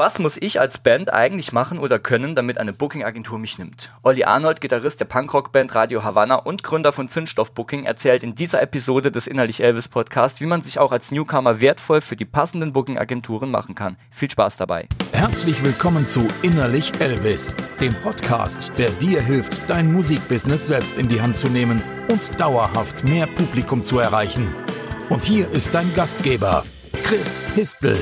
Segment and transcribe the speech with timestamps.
[0.00, 3.90] Was muss ich als Band eigentlich machen oder können, damit eine Booking-Agentur mich nimmt?
[4.04, 8.62] Olli Arnold, Gitarrist der Punkrock-Band Radio Havanna und Gründer von Zündstoff Booking, erzählt in dieser
[8.62, 12.72] Episode des Innerlich Elvis Podcast, wie man sich auch als Newcomer wertvoll für die passenden
[12.72, 13.96] Booking-Agenturen machen kann.
[14.12, 14.86] Viel Spaß dabei.
[15.10, 21.20] Herzlich willkommen zu Innerlich Elvis, dem Podcast, der dir hilft, dein Musikbusiness selbst in die
[21.20, 24.46] Hand zu nehmen und dauerhaft mehr Publikum zu erreichen.
[25.08, 26.64] Und hier ist dein Gastgeber,
[27.02, 27.98] Chris Histel.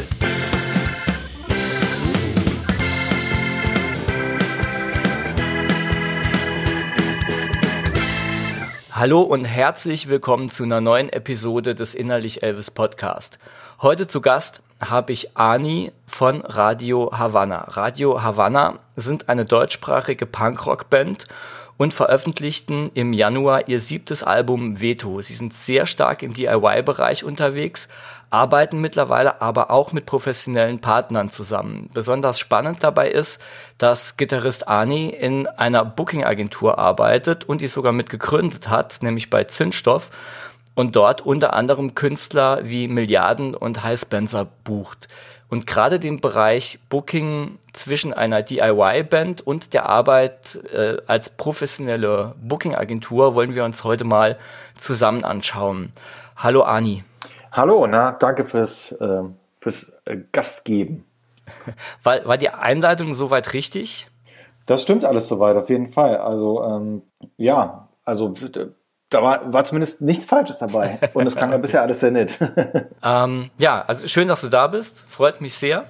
[8.99, 13.39] Hallo und herzlich willkommen zu einer neuen Episode des Innerlich Elvis Podcast.
[13.83, 17.59] Heute zu Gast habe ich Ani von Radio Havanna.
[17.69, 21.27] Radio Havanna sind eine deutschsprachige Punkrock-Band
[21.77, 25.21] und veröffentlichten im Januar ihr siebtes Album Veto.
[25.21, 27.89] Sie sind sehr stark im DIY-Bereich unterwegs,
[28.37, 31.89] arbeiten mittlerweile aber auch mit professionellen Partnern zusammen.
[31.95, 33.41] Besonders spannend dabei ist,
[33.79, 39.45] dass Gitarrist Ani in einer Booking-Agentur arbeitet und die sogar mit gegründet hat, nämlich bei
[39.45, 40.11] Zündstoff
[40.75, 45.09] und dort unter anderem Künstler wie Milliarden und High Spencer bucht.
[45.49, 53.35] Und gerade den Bereich Booking zwischen einer DIY-Band und der Arbeit äh, als professionelle Booking-Agentur
[53.35, 54.37] wollen wir uns heute mal
[54.77, 55.93] zusammen anschauen.
[56.37, 57.03] Hallo Ani.
[57.57, 59.23] Hallo, na, danke fürs, äh,
[59.55, 61.07] fürs äh, Gastgeben.
[62.03, 64.09] War, war die Einleitung soweit richtig?
[64.67, 66.19] Das stimmt alles soweit, auf jeden Fall.
[66.19, 67.03] Also, ähm,
[67.39, 68.35] ja, also
[69.09, 70.99] da war, war zumindest nichts Falsches dabei.
[71.15, 72.37] Und es klang ja bisher alles sehr nett.
[73.03, 75.05] ähm, ja, also schön, dass du da bist.
[75.09, 75.87] Freut mich sehr.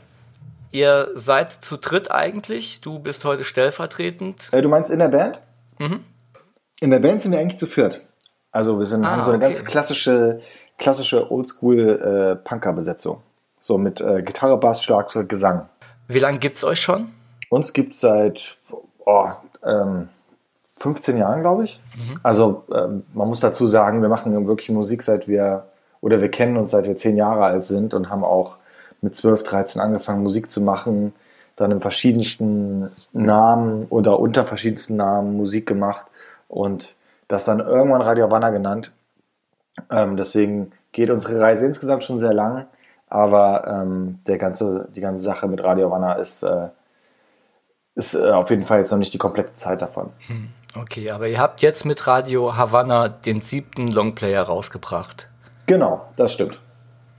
[0.72, 2.83] Ihr seid zu dritt eigentlich.
[2.83, 4.50] Du bist heute stellvertretend.
[4.53, 5.41] Äh, du meinst in der Band?
[5.78, 6.05] Mhm.
[6.81, 8.05] In der Band sind wir eigentlich zu viert.
[8.56, 9.53] Also wir sind, ah, haben so eine okay.
[9.53, 10.39] ganz klassische,
[10.79, 13.17] klassische Oldschool-Punker-Besetzung.
[13.17, 13.21] Äh,
[13.61, 15.69] so mit äh, Gitarre, Bass, Schlagzeug, Gesang.
[16.09, 17.09] Wie lange gibt es euch schon?
[17.49, 18.59] Uns gibt es seit
[19.05, 19.29] oh,
[19.65, 20.09] ähm,
[20.77, 21.81] 15 Jahren, glaube ich.
[21.97, 22.21] Mhm.
[22.23, 25.67] Also ähm, man muss dazu sagen, wir machen wirklich Musik seit wir,
[26.00, 28.56] oder wir kennen uns seit wir 10 Jahre alt sind und haben auch
[29.00, 31.12] mit 12, 13 angefangen Musik zu machen,
[31.56, 36.06] dann in verschiedensten Namen oder unter verschiedensten Namen Musik gemacht
[36.49, 36.97] und
[37.29, 38.93] das dann irgendwann Radio Havanna genannt.
[39.91, 42.66] Ähm, deswegen geht unsere Reise insgesamt schon sehr lang,
[43.09, 46.69] aber ähm, der ganze, die ganze Sache mit Radio Havanna ist, äh,
[47.94, 50.10] ist äh, auf jeden Fall jetzt noch nicht die komplette Zeit davon.
[50.26, 50.48] Hm.
[50.75, 55.28] Okay, aber ihr habt jetzt mit Radio Havanna den siebten Longplayer rausgebracht.
[55.66, 56.60] Genau, das stimmt.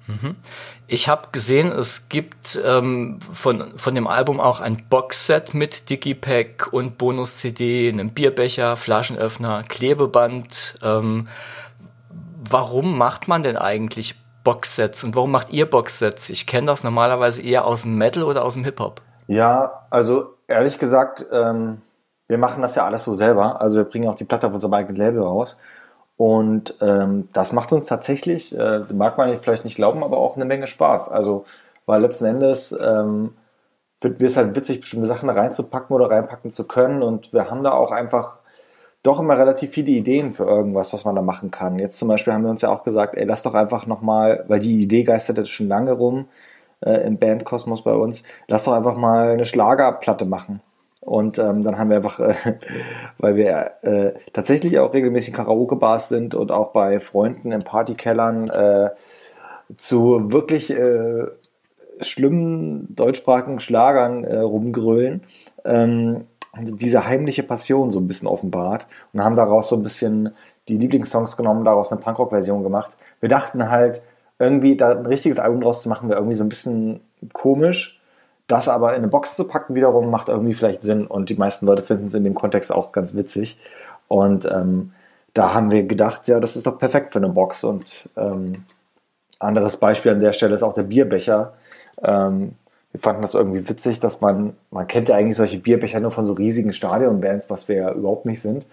[0.06, 0.36] Mhm.
[0.88, 6.72] Ich habe gesehen, es gibt ähm, von, von dem Album auch ein Boxset mit Digipack
[6.72, 10.78] und Bonus-CD, einem Bierbecher, Flaschenöffner, Klebeband.
[10.82, 11.28] Ähm,
[12.52, 16.30] warum macht man denn eigentlich Boxsets und warum macht ihr Boxsets?
[16.30, 19.02] Ich kenne das normalerweise eher aus dem Metal oder aus dem Hip-Hop.
[19.28, 21.82] Ja, also ehrlich gesagt, ähm,
[22.28, 23.62] wir machen das ja alles so selber.
[23.62, 25.58] Also wir bringen auch die Platte auf unserem eigenen Label raus.
[26.18, 30.46] Und ähm, das macht uns tatsächlich, äh, mag man vielleicht nicht glauben, aber auch eine
[30.46, 31.10] Menge Spaß.
[31.10, 31.46] Also,
[31.86, 33.34] weil letzten Endes ähm,
[33.94, 37.04] finden wir es halt witzig, bestimmte Sachen reinzupacken oder reinpacken zu können.
[37.04, 38.40] Und wir haben da auch einfach
[39.08, 41.80] doch immer relativ viele Ideen für irgendwas, was man da machen kann.
[41.80, 44.60] Jetzt zum Beispiel haben wir uns ja auch gesagt, ey, lass doch einfach nochmal, weil
[44.60, 46.28] die Idee geistert jetzt schon lange rum
[46.82, 50.62] äh, im Bandkosmos bei uns, lass doch einfach mal eine Schlagerplatte machen.
[51.00, 52.34] Und ähm, dann haben wir einfach, äh,
[53.18, 58.90] weil wir äh, tatsächlich auch regelmäßig Karaoke-Bars sind und auch bei Freunden in Partykellern äh,
[59.78, 61.28] zu wirklich äh,
[62.02, 65.24] schlimmen deutschsprachigen Schlagern äh, rumgrölen,
[65.66, 66.26] ähm,
[66.62, 70.34] diese heimliche Passion so ein bisschen offenbart und haben daraus so ein bisschen
[70.68, 72.98] die Lieblingssongs genommen, daraus eine Punkrock-Version gemacht.
[73.20, 74.02] Wir dachten halt,
[74.40, 77.00] irgendwie da ein richtiges Album draus zu machen, wäre irgendwie so ein bisschen
[77.34, 77.98] komisch
[78.48, 81.66] das aber in eine Box zu packen wiederum macht irgendwie vielleicht Sinn und die meisten
[81.66, 83.60] Leute finden es in dem Kontext auch ganz witzig.
[84.08, 84.94] Und ähm,
[85.34, 87.66] da haben wir gedacht, ja, das ist doch perfekt für eine Box.
[87.66, 88.64] Und ähm,
[89.40, 91.54] anderes Beispiel an der Stelle ist auch der Bierbecher.
[92.02, 92.56] Ähm,
[92.98, 96.26] wir fanden das irgendwie witzig, dass man, man kennt ja eigentlich solche Bierbecher nur von
[96.26, 98.68] so riesigen Stadionbands, was wir ja überhaupt nicht sind.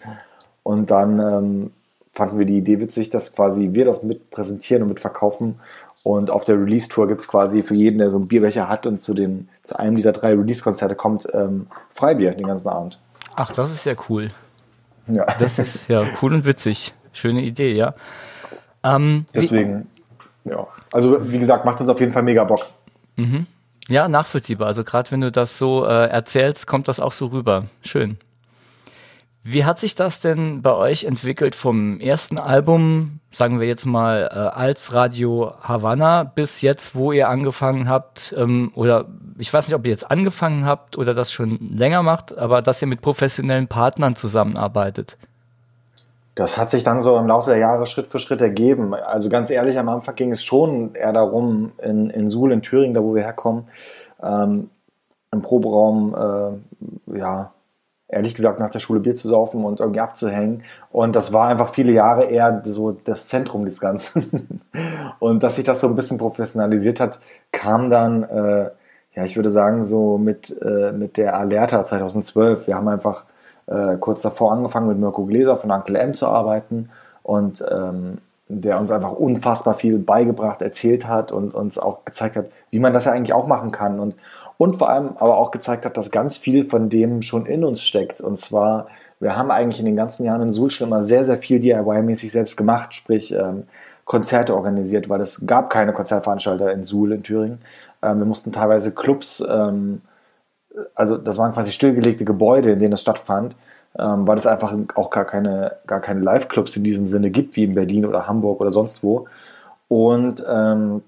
[0.62, 1.70] Und dann ähm,
[2.12, 5.56] fanden wir die Idee witzig, dass quasi wir das mit präsentieren und mit verkaufen
[6.04, 9.00] und auf der Release-Tour gibt es quasi für jeden, der so einen Bierbecher hat und
[9.00, 13.00] zu, den, zu einem dieser drei Release-Konzerte kommt, ähm, Freibier den ganzen Abend.
[13.34, 14.30] Ach, das ist ja cool.
[15.06, 15.24] Ja.
[15.38, 16.92] Das ist ja cool und witzig.
[17.14, 17.94] Schöne Idee, ja.
[18.82, 19.88] Ähm, Deswegen,
[20.44, 20.66] ja.
[20.92, 22.66] Also, wie gesagt, macht uns auf jeden Fall mega Bock.
[23.16, 23.46] Mhm.
[23.88, 24.66] Ja, nachvollziehbar.
[24.66, 27.66] Also, gerade wenn du das so äh, erzählst, kommt das auch so rüber.
[27.82, 28.18] Schön.
[29.46, 34.30] Wie hat sich das denn bei euch entwickelt vom ersten Album, sagen wir jetzt mal
[34.32, 39.04] äh, als Radio Havanna, bis jetzt, wo ihr angefangen habt, ähm, oder
[39.36, 42.80] ich weiß nicht, ob ihr jetzt angefangen habt oder das schon länger macht, aber dass
[42.80, 45.18] ihr mit professionellen Partnern zusammenarbeitet?
[46.34, 48.92] Das hat sich dann so im Laufe der Jahre Schritt für Schritt ergeben.
[48.92, 52.94] Also ganz ehrlich, am Anfang ging es schon eher darum, in, in Suhl, in Thüringen,
[52.94, 53.68] da wo wir herkommen,
[54.22, 54.70] ähm,
[55.30, 56.60] im Proberaum,
[57.14, 57.52] äh, ja,
[58.08, 60.62] ehrlich gesagt nach der Schule Bier zu saufen und irgendwie abzuhängen.
[60.90, 64.60] Und das war einfach viele Jahre eher so das Zentrum des Ganzen.
[65.18, 67.20] und dass sich das so ein bisschen professionalisiert hat,
[67.52, 68.70] kam dann, äh,
[69.14, 72.66] ja, ich würde sagen, so mit, äh, mit der Alerta 2012.
[72.66, 73.24] Wir haben einfach
[73.66, 76.90] äh, kurz davor angefangen mit Mirko Gläser von Uncle M zu arbeiten
[77.22, 78.18] und ähm,
[78.48, 82.92] der uns einfach unfassbar viel beigebracht, erzählt hat und uns auch gezeigt hat, wie man
[82.92, 83.98] das ja eigentlich auch machen kann.
[83.98, 84.14] Und
[84.56, 87.82] und vor allem aber auch gezeigt hat, dass ganz viel von dem schon in uns
[87.82, 88.20] steckt.
[88.20, 88.86] Und zwar,
[89.20, 92.30] wir haben eigentlich in den ganzen Jahren in Suhl schon immer sehr, sehr viel DIY-mäßig
[92.30, 93.64] selbst gemacht, sprich ähm,
[94.04, 97.58] Konzerte organisiert, weil es gab keine Konzertveranstalter in Suhl in Thüringen.
[98.02, 100.02] Ähm, wir mussten teilweise Clubs, ähm,
[100.94, 103.54] also das waren quasi stillgelegte Gebäude, in denen es stattfand,
[103.98, 107.64] ähm, weil es einfach auch gar keine, gar keine Live-Clubs in diesem Sinne gibt, wie
[107.64, 109.26] in Berlin oder Hamburg oder sonst wo.
[109.88, 111.02] Und ähm,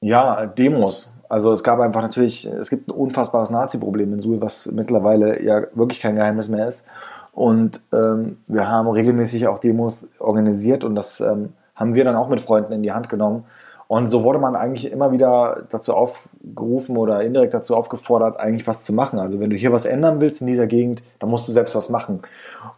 [0.00, 4.70] ja, Demos also es gab einfach natürlich, es gibt ein unfassbares Nazi-Problem in Suhl, was
[4.72, 6.86] mittlerweile ja wirklich kein Geheimnis mehr ist.
[7.32, 12.28] Und ähm, wir haben regelmäßig auch Demos organisiert und das ähm, haben wir dann auch
[12.28, 13.44] mit Freunden in die Hand genommen.
[13.88, 18.84] Und so wurde man eigentlich immer wieder dazu aufgerufen oder indirekt dazu aufgefordert, eigentlich was
[18.84, 19.18] zu machen.
[19.18, 21.88] Also wenn du hier was ändern willst in dieser Gegend, dann musst du selbst was
[21.88, 22.20] machen.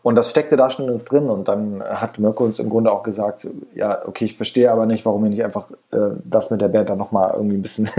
[0.05, 1.29] Und das steckte da schon uns drin.
[1.29, 5.05] Und dann hat Mirko uns im Grunde auch gesagt, ja, okay, ich verstehe aber nicht,
[5.05, 7.91] warum ihr nicht einfach äh, das mit der Band dann nochmal irgendwie ein bisschen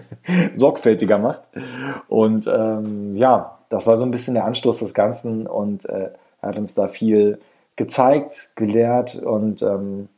[0.52, 1.42] sorgfältiger macht.
[2.08, 6.48] Und ähm, ja, das war so ein bisschen der Anstoß des Ganzen und äh, er
[6.48, 7.40] hat uns da viel
[7.74, 10.08] gezeigt, gelehrt und ähm,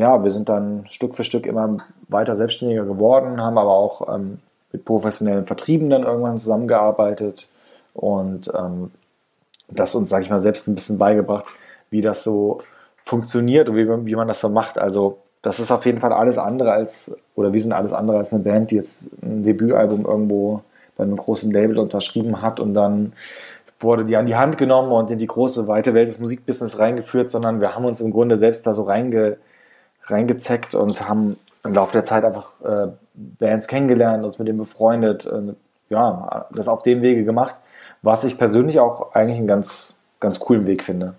[0.00, 4.38] ja, wir sind dann Stück für Stück immer weiter selbstständiger geworden, haben aber auch ähm,
[4.72, 7.48] mit professionellen Vertrieben dann irgendwann zusammengearbeitet
[7.94, 8.90] und ähm,
[9.68, 11.46] das uns, sage ich mal, selbst ein bisschen beigebracht,
[11.90, 12.62] wie das so
[13.04, 14.78] funktioniert und wie, wie man das so macht.
[14.78, 18.32] Also das ist auf jeden Fall alles andere als, oder wir sind alles andere als
[18.32, 20.62] eine Band, die jetzt ein Debütalbum irgendwo
[20.96, 23.12] bei einem großen Label unterschrieben hat und dann
[23.78, 27.30] wurde die an die Hand genommen und in die große, weite Welt des Musikbusiness reingeführt,
[27.30, 29.38] sondern wir haben uns im Grunde selbst da so reinge,
[30.10, 35.26] reingezeckt und haben im Laufe der Zeit einfach äh, Bands kennengelernt, uns mit denen befreundet,
[35.26, 35.54] äh,
[35.90, 37.56] ja, das auf dem Wege gemacht,
[38.02, 41.14] was ich persönlich auch eigentlich einen ganz, ganz coolen Weg finde.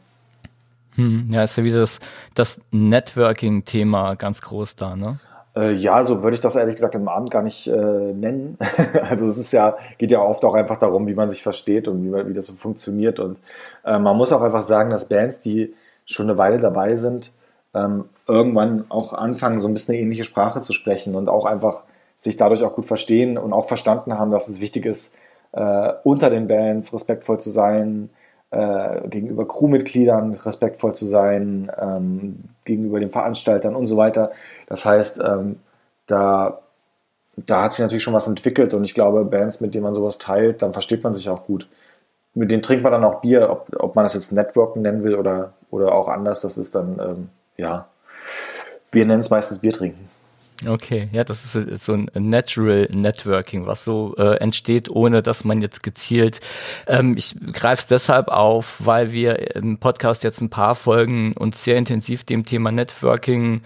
[0.95, 1.99] Hm, ja, ist ja wieder das,
[2.33, 5.19] das Networking-Thema ganz groß da, ne?
[5.55, 8.57] Äh, ja, so würde ich das ehrlich gesagt im Abend gar nicht äh, nennen.
[9.09, 12.03] also es ist ja, geht ja oft auch einfach darum, wie man sich versteht und
[12.03, 13.19] wie, wie das so funktioniert.
[13.19, 13.39] Und
[13.83, 15.73] äh, man muss auch einfach sagen, dass Bands, die
[16.05, 17.31] schon eine Weile dabei sind,
[17.73, 21.83] ähm, irgendwann auch anfangen, so ein bisschen eine ähnliche Sprache zu sprechen und auch einfach
[22.17, 25.15] sich dadurch auch gut verstehen und auch verstanden haben, dass es wichtig ist,
[25.53, 28.09] äh, unter den Bands respektvoll zu sein,
[28.51, 34.31] äh, gegenüber Crewmitgliedern respektvoll zu sein, ähm, gegenüber den Veranstaltern und so weiter.
[34.67, 35.59] Das heißt, ähm,
[36.05, 36.59] da,
[37.37, 40.17] da hat sich natürlich schon was entwickelt und ich glaube, Bands, mit denen man sowas
[40.17, 41.67] teilt, dann versteht man sich auch gut.
[42.33, 45.15] Mit denen trinkt man dann auch Bier, ob, ob man das jetzt Networken nennen will
[45.15, 47.29] oder, oder auch anders, das ist dann, ähm,
[47.61, 47.87] ja,
[48.91, 50.09] wir nennen es meistens Bier trinken.
[50.67, 55.59] Okay, ja, das ist so ein Natural Networking, was so äh, entsteht, ohne dass man
[55.59, 56.39] jetzt gezielt.
[56.85, 61.63] Ähm, ich greife es deshalb auf, weil wir im Podcast jetzt ein paar Folgen uns
[61.63, 63.61] sehr intensiv dem Thema Networking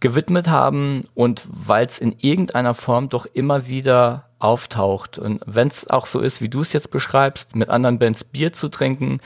[0.00, 5.18] gewidmet haben und weil es in irgendeiner Form doch immer wieder auftaucht.
[5.18, 8.54] Und wenn es auch so ist, wie du es jetzt beschreibst, mit anderen Bands Bier
[8.54, 9.20] zu trinken,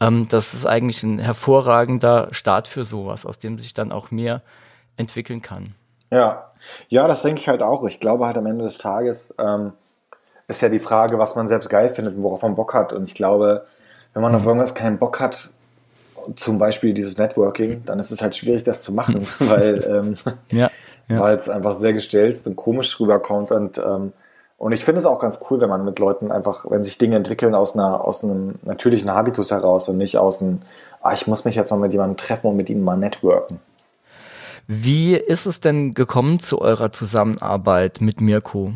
[0.00, 4.42] ähm, das ist eigentlich ein hervorragender Start für sowas, aus dem sich dann auch mehr
[4.96, 5.74] entwickeln kann.
[6.10, 6.50] Ja,
[6.88, 7.84] ja, das denke ich halt auch.
[7.84, 9.72] Ich glaube halt am Ende des Tages ähm,
[10.48, 12.92] ist ja die Frage, was man selbst geil findet und worauf man Bock hat.
[12.92, 13.66] Und ich glaube,
[14.12, 15.50] wenn man auf irgendwas keinen Bock hat,
[16.34, 20.14] zum Beispiel dieses Networking, dann ist es halt schwierig, das zu machen, weil ähm,
[20.50, 20.70] ja,
[21.08, 21.32] ja.
[21.32, 24.12] es einfach sehr gestelzt und komisch rüberkommt und ähm,
[24.60, 27.16] und ich finde es auch ganz cool, wenn man mit Leuten einfach, wenn sich Dinge
[27.16, 30.60] entwickeln aus einer aus einem natürlichen Habitus heraus und nicht aus einem,
[31.00, 33.58] ah, ich muss mich jetzt mal mit jemandem treffen und mit ihm mal networken.
[34.66, 38.74] Wie ist es denn gekommen zu eurer Zusammenarbeit mit Mirko?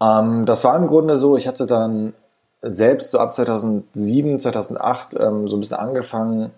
[0.00, 2.14] Ähm, das war im Grunde so, ich hatte dann
[2.62, 6.52] selbst so ab 2007, 2008 ähm, so ein bisschen angefangen,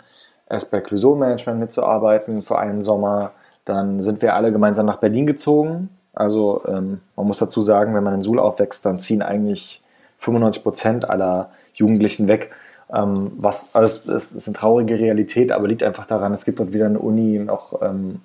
[0.51, 3.31] erst bei Clouseau Management mitzuarbeiten für einen Sommer.
[3.65, 5.89] Dann sind wir alle gemeinsam nach Berlin gezogen.
[6.15, 9.83] Also ähm, man muss dazu sagen, wenn man in Suhl aufwächst, dann ziehen eigentlich
[10.19, 12.51] 95 Prozent aller Jugendlichen weg.
[12.93, 16.73] Ähm, was, also es ist eine traurige Realität, aber liegt einfach daran, es gibt dort
[16.73, 18.21] wieder eine Uni, noch ähm,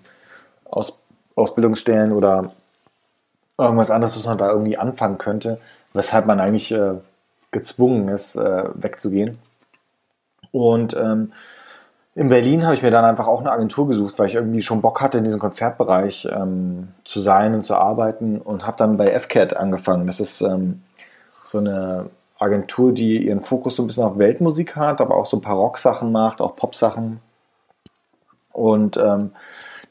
[0.65, 1.01] Aus,
[1.35, 2.51] Ausbildungsstellen oder
[3.57, 5.59] irgendwas anderes, was man da irgendwie anfangen könnte,
[5.93, 6.95] weshalb man eigentlich äh,
[7.51, 9.37] gezwungen ist, äh, wegzugehen.
[10.51, 11.31] Und ähm,
[12.15, 14.81] in Berlin habe ich mir dann einfach auch eine Agentur gesucht, weil ich irgendwie schon
[14.81, 19.19] Bock hatte, in diesem Konzertbereich ähm, zu sein und zu arbeiten und habe dann bei
[19.19, 20.07] FCAT angefangen.
[20.07, 20.81] Das ist ähm,
[21.43, 25.37] so eine Agentur, die ihren Fokus so ein bisschen auf Weltmusik hat, aber auch so
[25.37, 27.19] ein paar Rock-Sachen macht, auch Pop-Sachen.
[28.53, 29.31] Und ähm,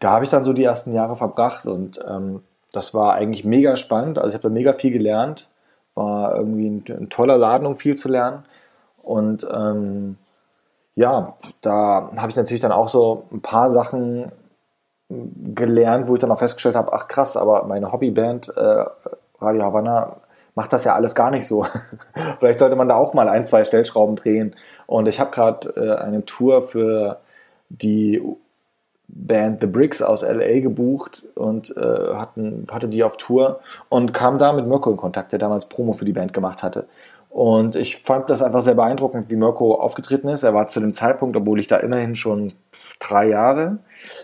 [0.00, 3.76] da habe ich dann so die ersten Jahre verbracht und ähm, das war eigentlich mega
[3.76, 4.18] spannend.
[4.18, 5.46] Also ich habe da mega viel gelernt.
[5.94, 8.44] War irgendwie ein, ein toller Laden, um viel zu lernen.
[9.02, 10.16] Und ähm,
[10.96, 14.30] ja, da habe ich natürlich dann auch so ein paar Sachen
[15.08, 18.84] gelernt, wo ich dann auch festgestellt habe, ach krass, aber meine Hobbyband äh,
[19.40, 20.16] Radio Havanna
[20.54, 21.66] macht das ja alles gar nicht so.
[22.38, 24.54] Vielleicht sollte man da auch mal ein, zwei Stellschrauben drehen.
[24.86, 27.18] Und ich habe gerade äh, eine Tour für
[27.68, 28.22] die
[29.08, 34.38] Band The Bricks aus LA gebucht und äh, hatten, hatte die auf Tour und kam
[34.38, 36.86] da mit Mirko in Kontakt, der damals Promo für die Band gemacht hatte.
[37.34, 40.44] Und ich fand das einfach sehr beeindruckend, wie Mirko aufgetreten ist.
[40.44, 42.52] Er war zu dem Zeitpunkt, obwohl ich da immerhin schon
[43.00, 43.78] drei Jahre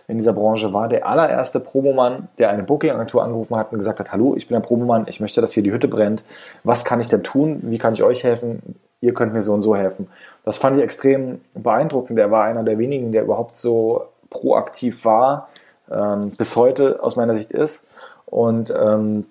[0.06, 4.12] in dieser Branche war, der allererste Promomann, der eine Booking-Agentur angerufen hat und gesagt hat,
[4.12, 6.22] hallo, ich bin der Promomann, ich möchte, dass hier die Hütte brennt.
[6.62, 7.58] Was kann ich denn tun?
[7.62, 8.76] Wie kann ich euch helfen?
[9.00, 10.06] Ihr könnt mir so und so helfen.
[10.44, 12.16] Das fand ich extrem beeindruckend.
[12.16, 15.48] Er war einer der wenigen, der überhaupt so proaktiv war,
[15.90, 17.88] ähm, bis heute aus meiner Sicht ist.
[18.26, 19.26] Und ähm,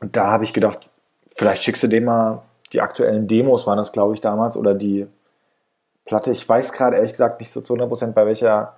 [0.00, 0.88] da habe ich gedacht,
[1.28, 2.40] vielleicht schickst du dem mal
[2.72, 5.06] die aktuellen Demos waren das, glaube ich, damals, oder die
[6.04, 6.30] Platte.
[6.30, 8.74] Ich weiß gerade ehrlich gesagt nicht so zu 100% bei welcher,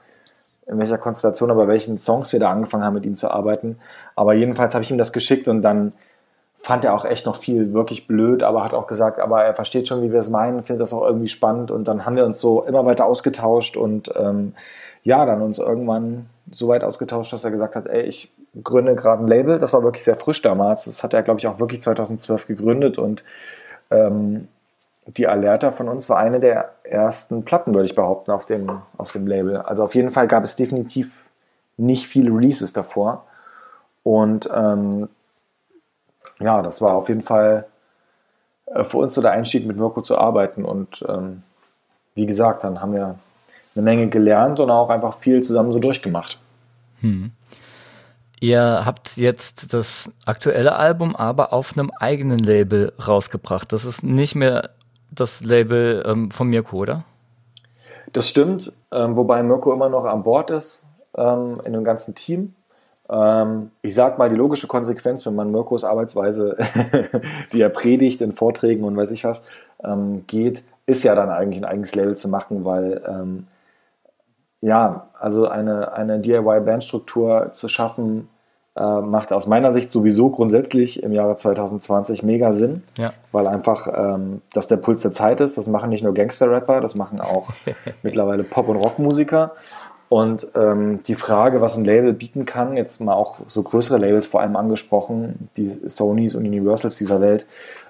[0.66, 3.78] in welcher Konstellation, aber welchen Songs wir da angefangen haben, mit ihm zu arbeiten.
[4.16, 5.90] Aber jedenfalls habe ich ihm das geschickt und dann
[6.62, 9.88] fand er auch echt noch viel wirklich blöd, aber hat auch gesagt, aber er versteht
[9.88, 12.38] schon, wie wir es meinen, findet das auch irgendwie spannend und dann haben wir uns
[12.38, 14.52] so immer weiter ausgetauscht und ähm,
[15.02, 18.30] ja, dann uns irgendwann so weit ausgetauscht, dass er gesagt hat, ey, ich
[18.62, 19.58] gründe gerade ein Label.
[19.58, 20.84] Das war wirklich sehr frisch damals.
[20.84, 23.24] Das hat er, glaube ich, auch wirklich 2012 gegründet und
[23.90, 24.48] ähm,
[25.06, 29.12] die Alerta von uns war eine der ersten Platten, würde ich behaupten, auf dem, auf
[29.12, 29.56] dem Label.
[29.56, 31.24] Also auf jeden Fall gab es definitiv
[31.76, 33.24] nicht viele Releases davor.
[34.02, 35.08] Und ähm,
[36.38, 37.66] ja, das war auf jeden Fall
[38.66, 40.64] äh, für uns so der Einstieg, mit Mirko zu arbeiten.
[40.64, 41.42] Und ähm,
[42.14, 43.18] wie gesagt, dann haben wir
[43.74, 46.38] eine Menge gelernt und auch einfach viel zusammen so durchgemacht.
[47.00, 47.32] Hm.
[48.40, 53.72] Ihr habt jetzt das aktuelle Album aber auf einem eigenen Label rausgebracht.
[53.72, 54.70] Das ist nicht mehr
[55.10, 57.04] das Label ähm, von Mirko, oder?
[58.12, 60.84] Das stimmt, ähm, wobei Mirko immer noch an Bord ist
[61.16, 62.54] ähm, in dem ganzen Team.
[63.10, 66.56] Ähm, ich sag mal, die logische Konsequenz, wenn man Mirkos Arbeitsweise,
[67.52, 69.42] die er predigt in Vorträgen und weiß ich was,
[69.84, 73.46] ähm, geht, ist ja dann eigentlich ein eigenes Label zu machen, weil ähm,
[74.60, 78.28] ja, also eine, eine DIY-Bandstruktur zu schaffen,
[78.76, 83.12] äh, macht aus meiner Sicht sowieso grundsätzlich im Jahre 2020 mega Sinn, ja.
[83.32, 85.58] weil einfach ähm, das der Puls der Zeit ist.
[85.58, 87.50] Das machen nicht nur Gangster-Rapper, das machen auch
[88.02, 89.52] mittlerweile Pop- und Rockmusiker.
[90.08, 94.26] Und ähm, die Frage, was ein Label bieten kann, jetzt mal auch so größere Labels
[94.26, 97.46] vor allem angesprochen, die Sonys und Universals dieser Welt,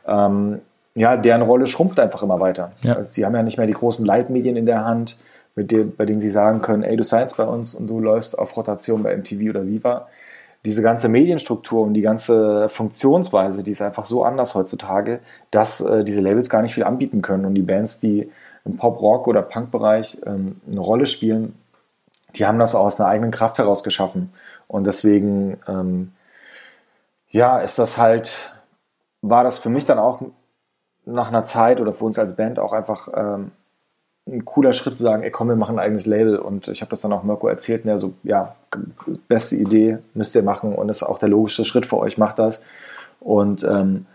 [0.06, 0.60] ähm,
[0.94, 2.72] ja, deren Rolle schrumpft einfach immer weiter.
[2.82, 2.94] Ja.
[2.94, 5.18] Also sie haben ja nicht mehr die großen Leitmedien in der Hand,
[5.54, 8.38] mit dem, bei denen sie sagen können, ey, du seinst bei uns und du läufst
[8.38, 10.08] auf Rotation bei MTV oder Viva.
[10.64, 16.04] Diese ganze Medienstruktur und die ganze Funktionsweise, die ist einfach so anders heutzutage, dass äh,
[16.04, 17.46] diese Labels gar nicht viel anbieten können.
[17.46, 18.30] Und die Bands, die
[18.64, 21.54] im Pop-Rock- oder Punk-Bereich ähm, eine Rolle spielen,
[22.36, 24.32] die haben das aus einer eigenen Kraft heraus geschaffen.
[24.68, 26.12] Und deswegen, ähm,
[27.30, 28.54] ja, ist das halt,
[29.22, 30.20] war das für mich dann auch
[31.06, 33.52] nach einer Zeit oder für uns als Band auch einfach ähm,
[34.26, 36.38] ein cooler Schritt zu sagen, ey komm, wir machen ein eigenes Label.
[36.38, 38.54] Und ich habe das dann auch Mirko erzählt und er so, ja,
[39.28, 42.38] beste Idee, müsst ihr machen und das ist auch der logische Schritt für euch, macht
[42.38, 42.62] das.
[43.20, 44.06] Und ähm,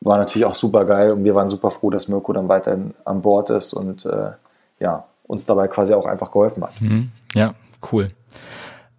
[0.00, 3.22] war natürlich auch super geil und wir waren super froh, dass Mirko dann weiterhin an
[3.22, 4.30] Bord ist und äh,
[4.78, 6.80] ja, uns dabei quasi auch einfach geholfen hat.
[6.80, 7.10] Mhm.
[7.34, 7.54] Ja,
[7.92, 8.12] cool.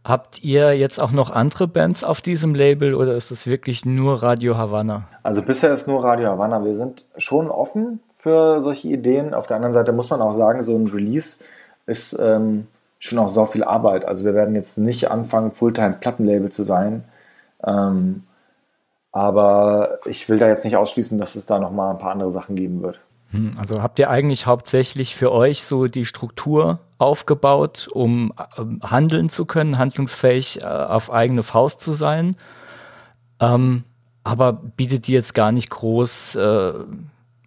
[0.04, 4.24] Habt ihr jetzt auch noch andere Bands auf diesem Label oder ist es wirklich nur
[4.24, 5.08] Radio Havanna?
[5.24, 6.64] Also bisher ist nur Radio Havanna.
[6.64, 9.34] Wir sind schon offen für solche Ideen.
[9.34, 11.42] Auf der anderen Seite muss man auch sagen, so ein Release
[11.86, 12.68] ist ähm,
[13.00, 14.04] schon auch so viel Arbeit.
[14.04, 17.06] Also wir werden jetzt nicht anfangen, Fulltime-Plattenlabel zu sein.
[17.64, 18.24] Ähm,
[19.14, 22.58] aber ich will da jetzt nicht ausschließen, dass es da nochmal ein paar andere Sachen
[22.58, 23.00] geben wird.
[23.32, 29.30] Hm, also habt ihr eigentlich hauptsächlich für euch so die Struktur aufgebaut, um äh, handeln
[29.30, 32.36] zu können, handlungsfähig äh, auf eigene Faust zu sein,
[33.40, 33.86] ähm,
[34.26, 36.74] aber bietet die jetzt gar nicht groß äh,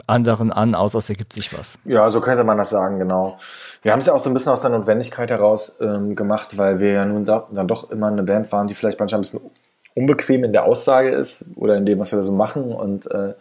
[0.06, 1.78] anderen an, außer es ergibt sich was.
[1.84, 3.38] Ja, so könnte man das sagen, genau.
[3.82, 6.80] Wir haben es ja auch so ein bisschen aus der Notwendigkeit heraus ähm, gemacht, weil
[6.80, 9.50] wir ja nun da, dann doch immer eine Band waren, die vielleicht manchmal ein bisschen
[9.94, 12.72] unbequem in der Aussage ist oder in dem, was wir so machen.
[12.72, 13.34] Und äh,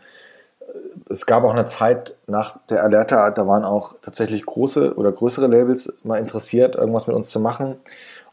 [1.10, 5.48] es gab auch eine Zeit nach der Alerta, da waren auch tatsächlich große oder größere
[5.48, 7.76] Labels mal interessiert, irgendwas mit uns zu machen.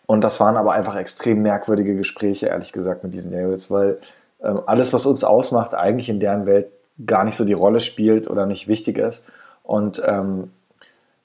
[0.07, 3.99] Und das waren aber einfach extrem merkwürdige Gespräche, ehrlich gesagt, mit diesen Labels, weil
[4.43, 6.69] ähm, alles, was uns ausmacht, eigentlich in deren Welt
[7.07, 9.25] gar nicht so die Rolle spielt oder nicht wichtig ist.
[9.63, 10.51] Und ähm,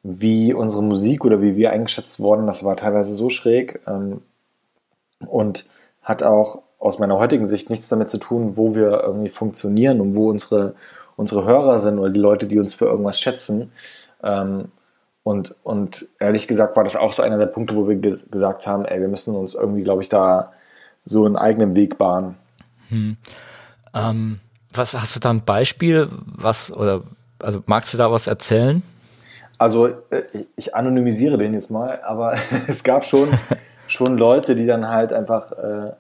[0.04, 4.22] wie unsere Musik oder wie wir eingeschätzt wurden, das war teilweise so schräg ähm,
[5.26, 5.66] und
[6.02, 10.16] hat auch aus meiner heutigen Sicht nichts damit zu tun, wo wir irgendwie funktionieren und
[10.16, 10.76] wo unsere,
[11.16, 13.72] unsere Hörer sind oder die Leute, die uns für irgendwas schätzen.
[14.22, 14.66] Ähm,
[15.24, 18.84] und, und ehrlich gesagt war das auch so einer der Punkte, wo wir gesagt haben,
[18.84, 20.52] ey, wir müssen uns irgendwie, glaube ich, da
[21.06, 22.36] so einen eigenen Weg bahnen.
[22.90, 23.16] Hm.
[23.94, 24.40] Ähm,
[24.74, 26.10] was hast du da ein Beispiel?
[26.26, 27.04] Was oder
[27.42, 28.84] also magst du da was erzählen?
[29.58, 30.24] Also äh,
[30.56, 32.36] ich anonymisiere den jetzt mal, aber
[32.68, 33.30] es gab schon
[33.88, 35.92] schon Leute, die dann halt einfach äh,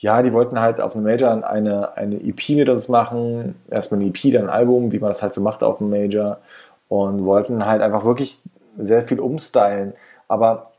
[0.00, 3.54] ja, die wollten halt auf einem Major eine, eine EP mit uns machen.
[3.70, 6.38] Erstmal eine EP, dann ein Album, wie man das halt so macht auf einem Major.
[6.88, 8.40] Und wollten halt einfach wirklich
[8.78, 9.92] sehr viel umstylen.
[10.26, 10.72] Aber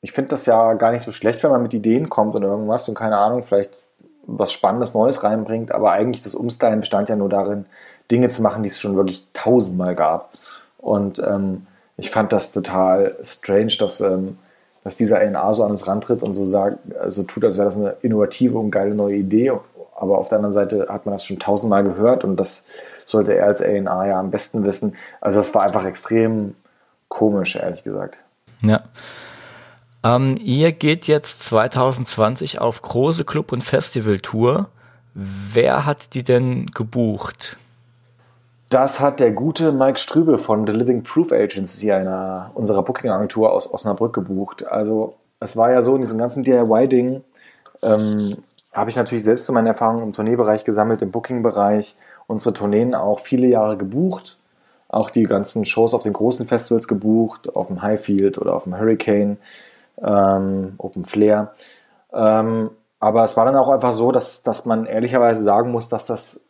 [0.00, 2.88] ich finde das ja gar nicht so schlecht, wenn man mit Ideen kommt und irgendwas
[2.88, 3.78] und keine Ahnung, vielleicht
[4.26, 7.66] was Spannendes Neues reinbringt, aber eigentlich das Umstylen bestand ja nur darin,
[8.10, 10.32] Dinge zu machen, die es schon wirklich tausendmal gab.
[10.78, 11.66] Und ähm,
[11.96, 14.38] ich fand das total strange, dass, ähm,
[14.82, 17.76] dass dieser A&A so an uns rantritt und so sagt, so tut, als wäre das
[17.76, 19.52] eine innovative und geile neue Idee.
[19.96, 22.66] Aber auf der anderen Seite hat man das schon tausendmal gehört und das
[23.06, 24.96] sollte er als A&A ja am besten wissen.
[25.20, 26.54] Also das war einfach extrem
[27.08, 28.18] komisch, ehrlich gesagt.
[28.60, 28.82] Ja.
[30.04, 34.68] Ähm, ihr geht jetzt 2020 auf große Club- und Festival-Tour.
[35.14, 37.56] Wer hat die denn gebucht?
[38.68, 43.72] Das hat der gute Mike Strübe von The Living Proof Agency, einer unserer Booking-Agentur aus
[43.72, 44.66] Osnabrück, gebucht.
[44.66, 47.22] Also es war ja so, in diesem ganzen DIY-Ding
[47.82, 48.36] ähm,
[48.72, 51.96] habe ich natürlich selbst so meine Erfahrungen im Tourneebereich gesammelt, im Booking-Bereich.
[52.26, 54.36] Unsere Tourneen auch viele Jahre gebucht.
[54.88, 58.78] Auch die ganzen Shows auf den großen Festivals gebucht, auf dem Highfield oder auf dem
[58.78, 59.38] Hurricane
[60.02, 61.52] ähm, Open Flair.
[62.12, 66.06] Ähm, aber es war dann auch einfach so, dass, dass man ehrlicherweise sagen muss, dass
[66.06, 66.46] das,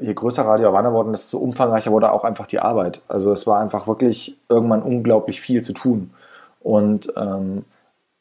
[0.00, 3.00] je größer Radio Havanna worden ist, so umfangreicher wurde auch einfach die Arbeit.
[3.08, 6.12] Also es war einfach wirklich irgendwann unglaublich viel zu tun.
[6.60, 7.64] Und ähm,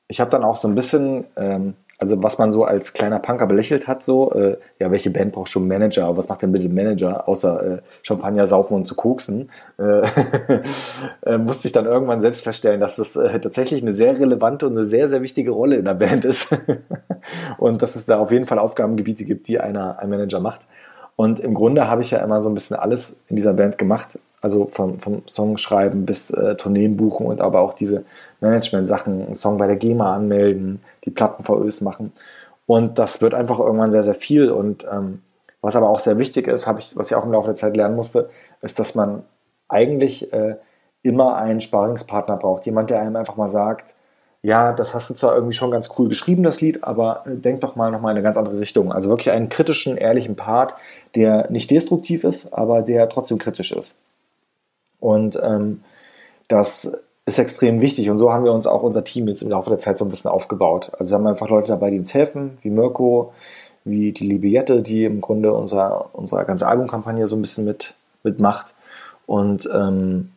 [0.08, 1.74] ich habe dann auch so ein bisschen ähm,
[2.06, 5.50] also was man so als kleiner Punker belächelt hat, so, äh, ja, welche Band braucht
[5.50, 6.16] schon Manager?
[6.16, 9.50] Was macht denn bitte Manager, außer äh, Champagner saufen und zu koksen?
[9.78, 10.02] Äh,
[11.26, 14.74] äh, musste ich dann irgendwann selbst feststellen, dass das äh, tatsächlich eine sehr relevante und
[14.74, 16.56] eine sehr, sehr wichtige Rolle in der Band ist.
[17.58, 20.68] und dass es da auf jeden Fall Aufgabengebiete gibt, die einer, ein Manager macht.
[21.16, 24.20] Und im Grunde habe ich ja immer so ein bisschen alles in dieser Band gemacht.
[24.42, 28.06] Also vom, vom Songschreiben bis äh, Tourneen buchen und aber auch diese
[28.42, 32.12] Management-Sachen, einen Song bei der GEMA anmelden, die Platten-VÖs machen.
[32.68, 34.52] Und das wird einfach irgendwann sehr, sehr viel.
[34.52, 35.22] Und ähm,
[35.62, 37.96] was aber auch sehr wichtig ist, ich, was ich auch im Laufe der Zeit lernen
[37.96, 38.30] musste,
[38.62, 39.24] ist, dass man
[39.68, 40.56] eigentlich äh,
[41.02, 42.66] immer einen Sparingspartner braucht.
[42.66, 43.96] Jemand, der einem einfach mal sagt,
[44.42, 47.62] ja, das hast du zwar irgendwie schon ganz cool geschrieben, das Lied, aber äh, denk
[47.62, 48.92] doch mal nochmal in eine ganz andere Richtung.
[48.92, 50.76] Also wirklich einen kritischen, ehrlichen Part,
[51.16, 54.00] der nicht destruktiv ist, aber der trotzdem kritisch ist.
[55.00, 55.84] Und ähm,
[56.48, 58.10] das ist extrem wichtig.
[58.10, 60.10] Und so haben wir uns auch unser Team jetzt im Laufe der Zeit so ein
[60.10, 60.92] bisschen aufgebaut.
[60.98, 63.34] Also wir haben einfach Leute dabei, die uns helfen, wie Mirko,
[63.84, 67.96] wie die liebe Jette, die im Grunde unser, unsere ganze Albumkampagne so ein bisschen mit,
[68.24, 68.74] mitmacht.
[69.26, 70.32] Und ähm,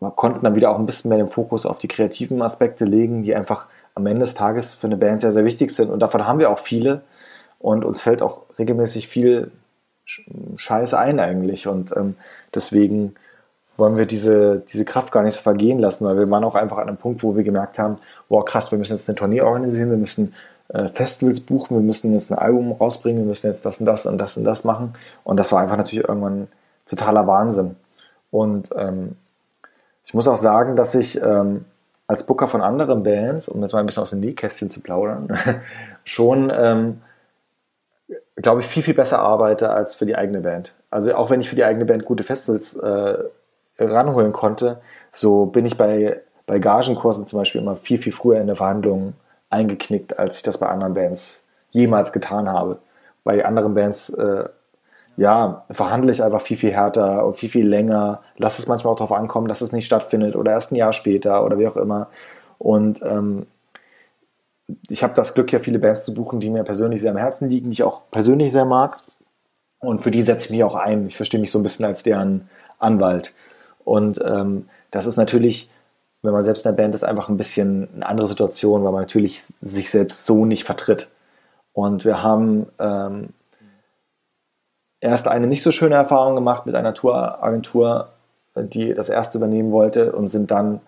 [0.00, 3.22] wir konnten dann wieder auch ein bisschen mehr den Fokus auf die kreativen Aspekte legen,
[3.22, 5.90] die einfach am Ende des Tages für eine Band sehr, sehr wichtig sind.
[5.90, 7.02] Und davon haben wir auch viele.
[7.60, 9.52] Und uns fällt auch regelmäßig viel
[10.04, 11.68] Scheiße ein eigentlich.
[11.68, 12.16] Und ähm,
[12.52, 13.14] deswegen
[13.76, 16.78] wollen wir diese, diese Kraft gar nicht so vergehen lassen, weil wir waren auch einfach
[16.78, 19.90] an einem Punkt, wo wir gemerkt haben, boah krass, wir müssen jetzt eine Tournee organisieren,
[19.90, 20.34] wir müssen
[20.68, 24.06] äh, Festivals buchen, wir müssen jetzt ein Album rausbringen, wir müssen jetzt das und das
[24.06, 24.94] und das und das machen.
[25.24, 26.48] Und das war einfach natürlich irgendwann
[26.86, 27.76] totaler Wahnsinn.
[28.30, 29.16] Und ähm,
[30.04, 31.64] ich muss auch sagen, dass ich ähm,
[32.06, 35.28] als Booker von anderen Bands, um jetzt mal ein bisschen aus dem Nähkästchen zu plaudern,
[36.04, 37.00] schon, ähm,
[38.36, 40.74] glaube ich, viel, viel besser arbeite als für die eigene Band.
[40.90, 43.18] Also auch wenn ich für die eigene Band gute Festivals äh,
[43.78, 44.80] ranholen konnte,
[45.10, 49.14] so bin ich bei, bei Gagenkursen zum Beispiel immer viel, viel früher in der Verhandlung
[49.50, 52.78] eingeknickt, als ich das bei anderen Bands jemals getan habe.
[53.24, 54.48] Bei anderen Bands, äh,
[55.16, 58.22] ja, verhandle ich einfach viel, viel härter und viel, viel länger.
[58.36, 61.44] Lass es manchmal auch darauf ankommen, dass es nicht stattfindet oder erst ein Jahr später
[61.44, 62.08] oder wie auch immer.
[62.58, 63.46] Und ähm,
[64.88, 67.48] ich habe das Glück, ja viele Bands zu buchen, die mir persönlich sehr am Herzen
[67.48, 68.98] liegen, die ich auch persönlich sehr mag.
[69.80, 71.06] Und für die setze ich mich auch ein.
[71.06, 73.34] Ich verstehe mich so ein bisschen als deren Anwalt.
[73.84, 75.70] Und ähm, das ist natürlich,
[76.22, 79.02] wenn man selbst in der Band ist, einfach ein bisschen eine andere Situation, weil man
[79.02, 81.10] natürlich sich selbst so nicht vertritt.
[81.72, 83.30] Und wir haben ähm,
[85.00, 88.10] erst eine nicht so schöne Erfahrung gemacht mit einer Touragentur,
[88.56, 90.80] die das erste übernehmen wollte und sind dann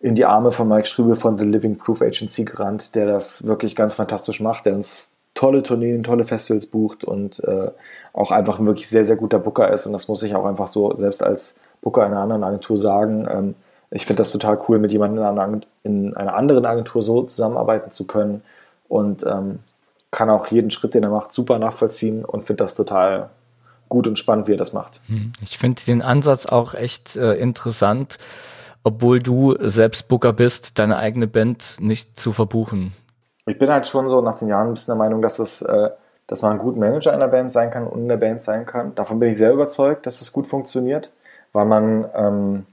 [0.00, 3.74] in die Arme von Mike Strübel von The Living Proof Agency gerannt, der das wirklich
[3.74, 7.70] ganz fantastisch macht, der uns tolle Tourneen, tolle Festivals bucht und äh,
[8.12, 9.86] auch einfach ein wirklich sehr, sehr guter Booker ist.
[9.86, 13.28] Und das muss ich auch einfach so selbst als Booker einer anderen Agentur sagen.
[13.30, 13.54] Ähm,
[13.90, 17.92] ich finde das total cool, mit jemandem in einer, in einer, anderen Agentur so zusammenarbeiten
[17.92, 18.42] zu können
[18.88, 19.60] und ähm,
[20.10, 23.30] kann auch jeden Schritt, den er macht, super nachvollziehen und finde das total
[23.88, 25.00] gut und spannend, wie er das macht.
[25.06, 28.18] Hm, ich finde den Ansatz auch echt äh, interessant,
[28.82, 32.92] obwohl du selbst Booker bist, deine eigene Band nicht zu verbuchen.
[33.46, 35.90] Ich bin halt schon so nach den Jahren ein bisschen der Meinung, dass es, äh,
[36.26, 38.94] dass man ein guter Manager einer Band sein kann und in der Band sein kann.
[38.94, 41.10] Davon bin ich sehr überzeugt, dass es gut funktioniert,
[41.54, 42.66] weil man, ähm,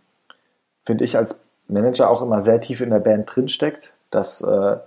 [0.83, 1.39] finde ich, als
[1.69, 3.93] Manager auch immer sehr tief in der Band drinsteckt.
[4.09, 4.77] Dass, äh,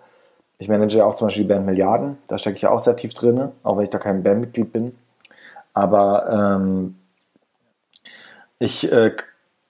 [0.58, 2.96] ich manage ja auch zum Beispiel die Band Milliarden, da stecke ich ja auch sehr
[2.96, 4.96] tief drin, auch wenn ich da kein Bandmitglied bin.
[5.72, 6.28] Aber
[6.60, 6.96] ähm,
[8.58, 9.12] ich äh,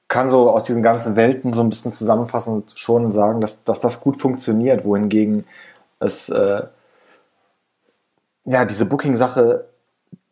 [0.09, 4.01] kann so aus diesen ganzen Welten so ein bisschen zusammenfassend schon sagen, dass, dass das
[4.01, 5.47] gut funktioniert, wohingegen
[6.01, 6.63] es äh,
[8.45, 9.67] ja diese Booking-Sache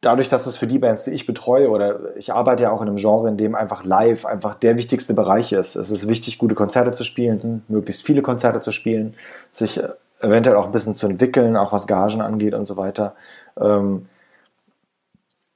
[0.03, 2.89] dadurch, dass es für die Bands, die ich betreue, oder ich arbeite ja auch in
[2.89, 5.77] einem Genre, in dem einfach live einfach der wichtigste Bereich ist.
[5.77, 9.15] Es ist wichtig, gute Konzerte zu spielen, möglichst viele Konzerte zu spielen,
[9.51, 9.81] sich
[10.21, 13.15] eventuell auch ein bisschen zu entwickeln, auch was Gagen angeht und so weiter.
[13.59, 14.07] Ähm,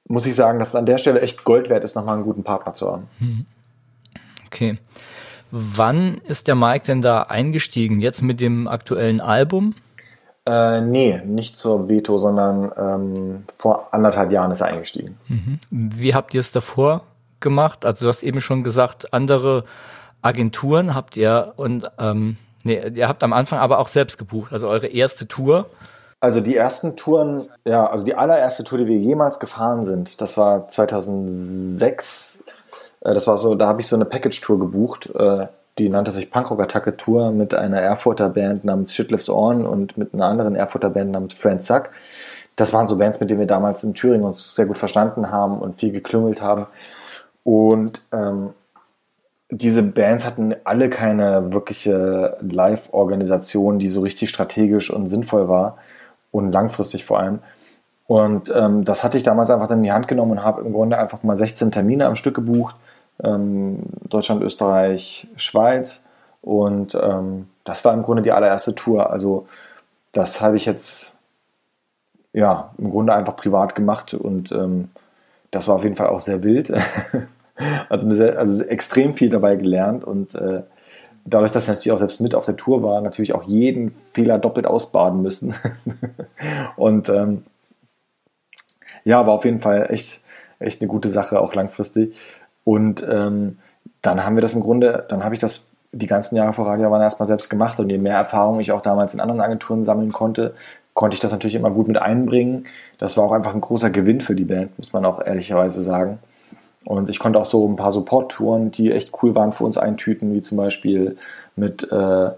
[0.07, 2.43] muss ich sagen, dass es an der Stelle echt Gold wert ist, nochmal einen guten
[2.43, 3.07] Partner zu haben.
[3.19, 3.45] Hm.
[4.45, 4.77] Okay.
[5.51, 7.99] Wann ist der Mike denn da eingestiegen?
[7.99, 9.75] Jetzt mit dem aktuellen Album?
[10.47, 15.17] Äh, nee, nicht zur Veto, sondern ähm, vor anderthalb Jahren ist er eingestiegen.
[15.27, 15.59] Mhm.
[15.69, 17.01] Wie habt ihr es davor
[17.41, 17.85] gemacht?
[17.85, 19.65] Also du hast eben schon gesagt, andere
[20.21, 24.69] Agenturen habt ihr und ähm, nee, ihr habt am Anfang aber auch selbst gebucht, also
[24.69, 25.65] eure erste Tour.
[26.21, 30.37] Also die ersten Touren, ja, also die allererste Tour, die wir jemals gefahren sind, das
[30.37, 32.41] war 2006.
[33.01, 35.13] Äh, das war so, da habe ich so eine Package-Tour gebucht.
[35.77, 40.13] Die nannte sich Punkrock Attacke Tour mit einer Erfurter Band namens Shitlifts On und mit
[40.13, 41.89] einer anderen Erfurter Band namens Friend Suck.
[42.55, 45.59] Das waren so Bands, mit denen wir damals in Thüringen uns sehr gut verstanden haben
[45.59, 46.65] und viel geklüngelt haben.
[47.43, 48.49] Und ähm,
[49.51, 55.77] diese Bands hatten alle keine wirkliche Live-Organisation, die so richtig strategisch und sinnvoll war
[56.31, 57.39] und langfristig vor allem.
[58.07, 60.73] Und ähm, das hatte ich damals einfach dann in die Hand genommen und habe im
[60.73, 62.75] Grunde einfach mal 16 Termine am Stück gebucht
[63.23, 66.05] ähm, Deutschland, Österreich, Schweiz.
[66.41, 69.09] Und ähm, das war im Grunde die allererste Tour.
[69.09, 69.47] Also
[70.11, 71.17] das habe ich jetzt
[72.33, 74.89] ja im Grunde einfach privat gemacht und ähm,
[75.51, 76.71] das war auf jeden Fall auch sehr wild.
[77.89, 80.61] also, sehr, also, extrem viel dabei gelernt und äh,
[81.25, 84.39] dadurch, dass ich natürlich auch selbst mit auf der Tour war, natürlich auch jeden Fehler
[84.39, 85.55] doppelt ausbaden müssen.
[86.75, 87.43] und ähm,
[89.03, 90.21] ja, war auf jeden Fall echt,
[90.59, 92.17] echt eine gute Sache, auch langfristig.
[92.67, 93.59] Und ähm,
[94.01, 96.87] dann haben wir das im Grunde, dann habe ich das die ganzen Jahre vor Radio
[96.87, 100.11] Havana erstmal selbst gemacht und je mehr Erfahrung ich auch damals in anderen Agenturen sammeln
[100.11, 100.53] konnte,
[100.93, 102.65] konnte ich das natürlich immer gut mit einbringen.
[102.97, 106.19] Das war auch einfach ein großer Gewinn für die Band, muss man auch ehrlicherweise sagen.
[106.83, 110.33] Und ich konnte auch so ein paar Support-Touren, die echt cool waren, für uns eintüten,
[110.33, 111.15] wie zum Beispiel
[111.55, 112.31] mit, äh,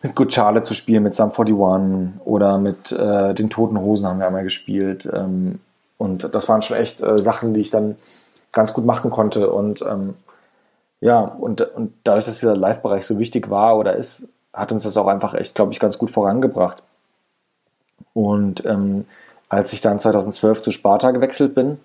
[0.00, 1.54] mit Good Charlotte zu spielen, mit Sum 41
[2.24, 5.06] oder mit äh, den Toten Hosen haben wir einmal gespielt.
[5.12, 5.60] Ähm,
[5.98, 7.96] und das waren schon echt äh, Sachen, die ich dann
[8.54, 9.50] ganz gut machen konnte.
[9.50, 10.14] Und ähm,
[11.00, 14.96] ja, und, und dadurch, dass dieser Live-Bereich so wichtig war oder ist, hat uns das
[14.96, 16.82] auch einfach echt, glaube ich, ganz gut vorangebracht.
[18.14, 19.04] Und ähm,
[19.48, 21.78] als ich dann 2012 zu Sparta gewechselt bin,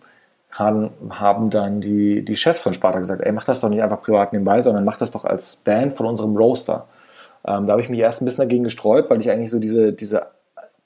[0.52, 4.34] haben, dann die, die Chefs von Sparta gesagt, ey, mach das doch nicht einfach privat
[4.34, 6.88] nebenbei, sondern mach das doch als Band von unserem Roaster.
[7.46, 9.94] Ähm, da habe ich mich erst ein bisschen dagegen gesträubt, weil ich eigentlich so diese,
[9.94, 10.28] diese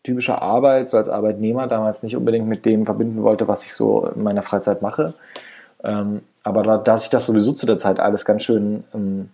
[0.03, 4.07] typische Arbeit so als Arbeitnehmer damals nicht unbedingt mit dem verbinden wollte, was ich so
[4.07, 5.13] in meiner Freizeit mache.
[5.83, 9.29] Ähm, aber da, da sich das sowieso zu der Zeit alles ganz schön ähm,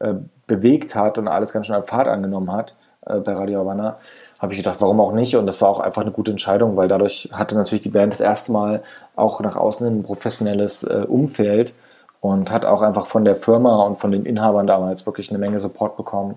[0.00, 0.14] äh,
[0.46, 2.74] bewegt hat und alles ganz schön an Fahrt angenommen hat
[3.06, 3.98] äh, bei Radio Havana,
[4.38, 5.36] habe ich gedacht, warum auch nicht?
[5.36, 8.20] Und das war auch einfach eine gute Entscheidung, weil dadurch hatte natürlich die Band das
[8.20, 8.82] erste Mal
[9.16, 11.74] auch nach außen ein professionelles äh, Umfeld
[12.20, 15.58] und hat auch einfach von der Firma und von den Inhabern damals wirklich eine Menge
[15.58, 16.36] Support bekommen.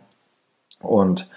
[0.82, 1.30] Und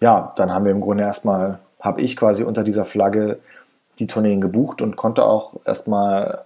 [0.00, 3.38] ja, dann haben wir im Grunde erstmal, habe ich quasi unter dieser Flagge
[3.98, 6.44] die Tourneen gebucht und konnte auch erstmal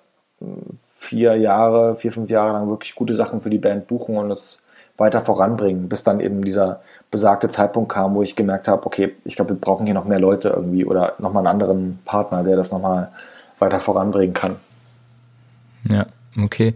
[0.98, 4.60] vier Jahre, vier, fünf Jahre lang wirklich gute Sachen für die Band buchen und es
[4.96, 9.36] weiter voranbringen, bis dann eben dieser besagte Zeitpunkt kam, wo ich gemerkt habe, okay, ich
[9.36, 12.72] glaube, wir brauchen hier noch mehr Leute irgendwie oder nochmal einen anderen Partner, der das
[12.72, 13.10] nochmal
[13.58, 14.56] weiter voranbringen kann.
[15.88, 16.06] Ja.
[16.38, 16.74] Okay.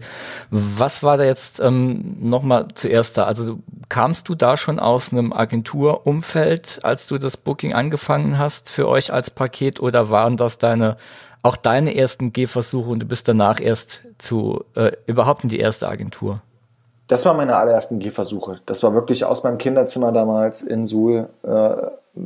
[0.49, 3.23] Was war da jetzt ähm, nochmal zuerst da?
[3.23, 8.87] Also kamst du da schon aus einem Agenturumfeld, als du das Booking angefangen hast für
[8.87, 10.97] euch als Paket oder waren das deine
[11.43, 15.87] auch deine ersten Gehversuche und du bist danach erst zu äh, überhaupt in die erste
[15.87, 16.41] Agentur?
[17.07, 18.61] Das waren meine allerersten Gehversuche.
[18.65, 21.75] Das war wirklich aus meinem Kinderzimmer damals in Suhl äh,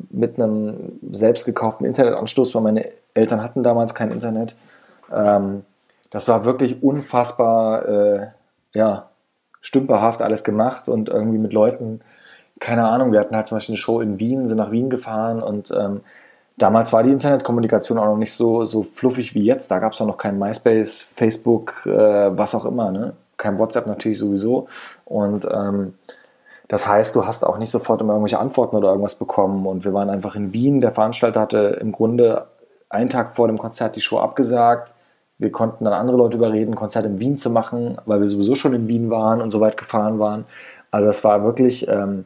[0.09, 4.55] mit einem selbst gekauften Internetanschluss, weil meine Eltern hatten damals kein Internet.
[5.11, 5.63] Ähm,
[6.11, 8.27] das war wirklich unfassbar, äh,
[8.73, 9.09] ja,
[9.61, 12.01] stümperhaft alles gemacht und irgendwie mit Leuten,
[12.59, 15.41] keine Ahnung, wir hatten halt zum Beispiel eine Show in Wien, sind nach Wien gefahren
[15.41, 16.01] und ähm,
[16.57, 19.69] damals war die Internetkommunikation auch noch nicht so, so fluffig wie jetzt.
[19.71, 23.13] Da gab es noch kein MySpace, Facebook, äh, was auch immer, ne?
[23.37, 24.67] Kein WhatsApp natürlich sowieso.
[25.03, 25.95] Und ähm,
[26.67, 29.65] das heißt, du hast auch nicht sofort immer irgendwelche Antworten oder irgendwas bekommen.
[29.67, 30.81] Und wir waren einfach in Wien.
[30.81, 32.47] Der Veranstalter hatte im Grunde
[32.89, 34.93] einen Tag vor dem Konzert die Show abgesagt.
[35.37, 38.55] Wir konnten dann andere Leute überreden, ein Konzert in Wien zu machen, weil wir sowieso
[38.55, 40.45] schon in Wien waren und so weit gefahren waren.
[40.91, 42.23] Also es war wirklich ähm,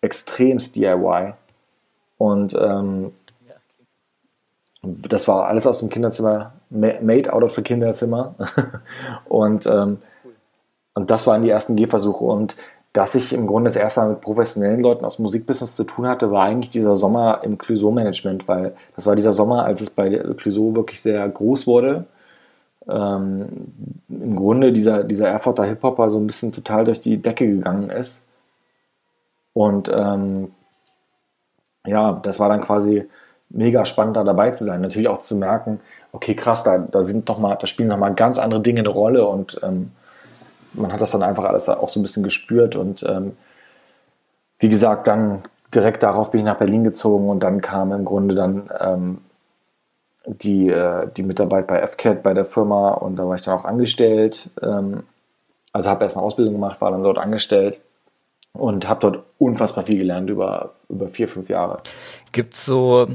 [0.00, 1.34] extremst DIY.
[2.16, 3.12] Und ähm,
[5.08, 8.34] das war alles aus dem Kinderzimmer, made out of the Kinderzimmer.
[9.28, 9.98] und, ähm,
[10.94, 12.24] und das waren die ersten Gehversuche.
[12.24, 12.56] Und
[12.92, 16.30] dass ich im Grunde das erste Mal mit professionellen Leuten aus Musikbusiness zu tun hatte,
[16.30, 20.74] war eigentlich dieser Sommer im Clouseau-Management, weil das war dieser Sommer, als es bei Clouseau
[20.74, 22.06] wirklich sehr groß wurde
[22.88, 23.48] ähm,
[24.08, 28.26] im Grunde dieser, dieser Erfurter Hip-Hopper so ein bisschen total durch die Decke gegangen ist.
[29.52, 30.52] Und ähm,
[31.86, 33.08] ja, das war dann quasi
[33.50, 34.80] mega spannend, da dabei zu sein.
[34.80, 35.80] Natürlich auch zu merken,
[36.12, 39.26] okay, krass, da, da sind noch mal, da spielen nochmal ganz andere Dinge eine Rolle
[39.26, 39.92] und ähm,
[40.72, 43.36] man hat das dann einfach alles auch so ein bisschen gespürt und ähm,
[44.58, 45.42] wie gesagt, dann
[45.74, 49.18] direkt darauf bin ich nach Berlin gezogen und dann kam im Grunde dann ähm,
[50.26, 53.64] die, äh, die Mitarbeit bei FCAT bei der Firma und da war ich dann auch
[53.64, 54.50] angestellt.
[54.62, 55.04] Ähm,
[55.72, 57.80] also habe erst eine Ausbildung gemacht, war dann dort angestellt
[58.54, 61.82] und habe dort unfassbar viel gelernt über, über vier, fünf Jahre.
[62.32, 63.06] Gibt es so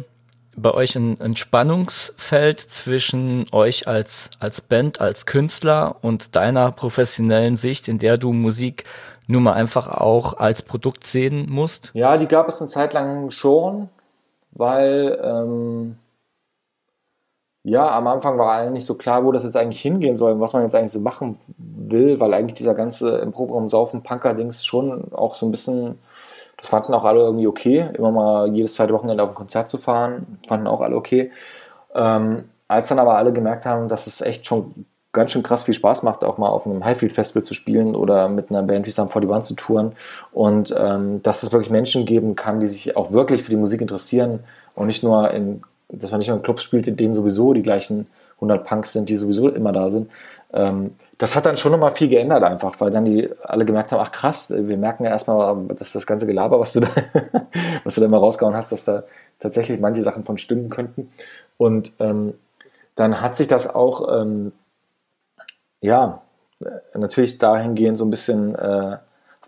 [0.56, 7.58] bei euch ein, ein Spannungsfeld zwischen euch als, als Band, als Künstler und deiner professionellen
[7.58, 8.84] Sicht, in der du Musik
[9.28, 11.92] nun mal einfach auch als Produkt sehen musst?
[11.94, 13.90] Ja, die gab es eine Zeit lang schon,
[14.52, 15.96] weil ähm,
[17.64, 20.40] ja, am Anfang war allen nicht so klar, wo das jetzt eigentlich hingehen soll und
[20.40, 24.66] was man jetzt eigentlich so machen will, weil eigentlich dieser ganze im Proberaum saufen Punker-Dings
[24.66, 26.00] schon auch so ein bisschen,
[26.62, 29.78] das fanden auch alle irgendwie okay, immer mal jedes zweite Wochenende auf ein Konzert zu
[29.78, 31.32] fahren, fanden auch alle okay.
[31.94, 35.74] Ähm, als dann aber alle gemerkt haben, dass es echt schon ganz schön krass viel
[35.74, 39.10] Spaß macht, auch mal auf einem Highfield-Festival zu spielen oder mit einer Band wie Sam
[39.10, 39.92] 41 zu touren
[40.32, 43.82] und ähm, dass es wirklich Menschen geben kann, die sich auch wirklich für die Musik
[43.82, 44.40] interessieren
[44.74, 47.64] und nicht nur in dass man nicht nur in Clubs spielt, in denen sowieso die
[47.64, 48.08] gleichen
[48.42, 50.10] 100 Punks sind, die sowieso immer da sind.
[50.54, 54.02] Ähm, das hat dann schon nochmal viel geändert einfach, weil dann die alle gemerkt haben,
[54.02, 56.90] ach krass, wir merken ja erstmal, dass das ganze Gelaber, was du da,
[57.84, 59.04] was du da mal rausgehauen hast, dass da
[59.40, 61.12] tatsächlich manche Sachen von stimmen könnten.
[61.58, 62.34] Und ähm,
[62.96, 64.52] dann hat sich das auch, ähm,
[65.80, 66.22] ja,
[66.94, 68.98] natürlich dahingehend so ein bisschen äh,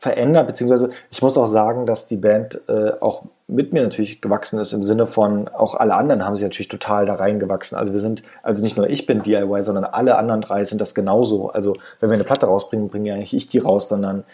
[0.03, 4.59] verändert, beziehungsweise ich muss auch sagen, dass die Band äh, auch mit mir natürlich gewachsen
[4.59, 7.77] ist, im Sinne von auch alle anderen haben sich natürlich total da reingewachsen.
[7.77, 10.93] Also wir sind, also nicht nur ich bin DIY, sondern alle anderen drei sind das
[10.93, 11.51] genauso.
[11.51, 14.25] Also wenn wir eine Platte rausbringen, bringe ja nicht ich die raus, sondern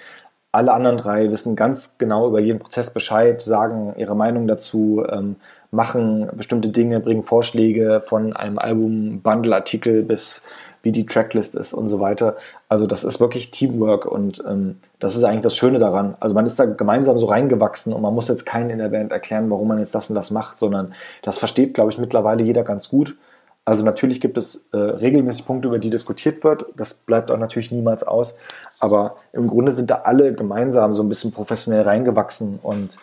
[0.51, 5.35] alle anderen drei wissen ganz genau über jeden Prozess Bescheid, sagen ihre Meinung dazu, ähm,
[5.69, 10.41] machen bestimmte Dinge, bringen Vorschläge von einem Album, Bundle-Artikel bis
[10.81, 12.37] wie die Tracklist ist und so weiter.
[12.69, 16.15] Also das ist wirklich Teamwork und ähm, das ist eigentlich das Schöne daran.
[16.19, 19.11] Also man ist da gemeinsam so reingewachsen und man muss jetzt keinen in der Band
[19.11, 22.63] erklären, warum man jetzt das und das macht, sondern das versteht, glaube ich, mittlerweile jeder
[22.63, 23.17] ganz gut.
[23.65, 26.65] Also natürlich gibt es äh, regelmäßig Punkte, über die diskutiert wird.
[26.75, 28.37] Das bleibt auch natürlich niemals aus.
[28.79, 32.97] Aber im Grunde sind da alle gemeinsam so ein bisschen professionell reingewachsen und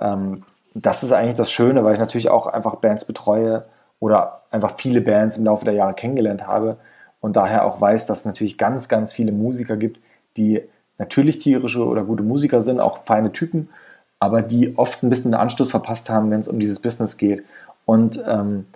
[0.00, 0.42] ähm,
[0.74, 3.64] das ist eigentlich das Schöne, weil ich natürlich auch einfach Bands betreue
[4.00, 6.78] oder einfach viele Bands im Laufe der Jahre kennengelernt habe
[7.22, 9.98] und daher auch weiß, dass es natürlich ganz, ganz viele Musiker gibt,
[10.36, 10.60] die
[10.98, 13.70] natürlich tierische oder gute Musiker sind, auch feine Typen,
[14.18, 17.44] aber die oft ein bisschen den Anstoß verpasst haben, wenn es um dieses Business geht.
[17.86, 18.66] Und ähm,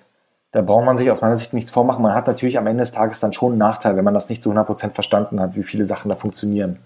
[0.52, 2.02] da braucht man sich aus meiner Sicht nichts vormachen.
[2.02, 4.42] Man hat natürlich am Ende des Tages dann schon einen Nachteil, wenn man das nicht
[4.42, 6.78] zu 100% verstanden hat, wie viele Sachen da funktionieren.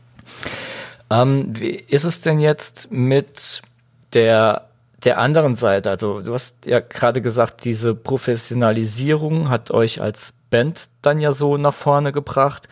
[1.10, 3.60] Ähm, wie ist es denn jetzt mit
[4.14, 4.66] der,
[5.04, 5.90] der anderen Seite?
[5.90, 11.56] Also du hast ja gerade gesagt, diese Professionalisierung hat euch als Band dann ja so
[11.56, 12.68] nach vorne gebracht.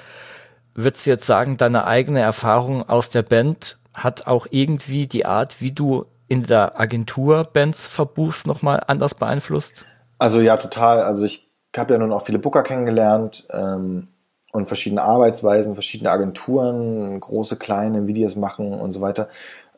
[0.74, 5.60] Würdest du jetzt sagen, deine eigene Erfahrung aus der Band hat auch irgendwie die Art,
[5.60, 9.86] wie du in der Agentur Bands verbuchst, nochmal anders beeinflusst?
[10.18, 11.02] Also ja, total.
[11.02, 14.08] Also ich habe ja nun auch viele Booker kennengelernt ähm,
[14.52, 19.28] und verschiedene Arbeitsweisen, verschiedene Agenturen, große, kleine, wie die es machen und so weiter.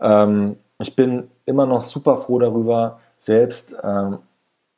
[0.00, 4.18] Ähm, ich bin immer noch super froh darüber, selbst ähm,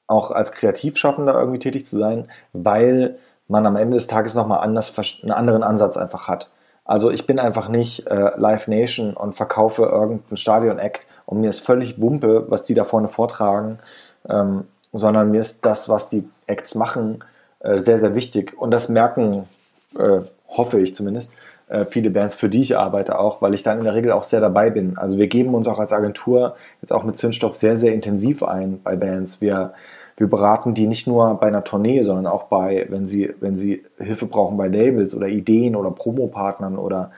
[0.06, 4.92] auch als Kreativschaffender irgendwie tätig zu sein, weil man am Ende des Tages nochmal anders,
[5.22, 6.50] einen anderen Ansatz einfach hat.
[6.84, 11.60] Also ich bin einfach nicht äh, Live Nation und verkaufe irgendeinen Stadion-Act und mir ist
[11.60, 13.78] völlig Wumpe, was die da vorne vortragen,
[14.28, 17.22] ähm, sondern mir ist das, was die Acts machen,
[17.60, 18.58] äh, sehr, sehr wichtig.
[18.58, 19.48] Und das merken,
[19.96, 21.32] äh, hoffe ich zumindest,
[21.72, 24.22] äh, viele Bands, für die ich arbeite auch, weil ich dann in der Regel auch
[24.22, 24.98] sehr dabei bin.
[24.98, 28.80] Also wir geben uns auch als Agentur jetzt auch mit Zündstoff sehr, sehr intensiv ein
[28.82, 29.40] bei Bands.
[29.40, 29.72] Wir
[30.16, 33.82] wir beraten die nicht nur bei einer Tournee, sondern auch bei, wenn sie, wenn sie
[33.98, 37.10] Hilfe brauchen bei Labels oder Ideen oder Promopartnern oder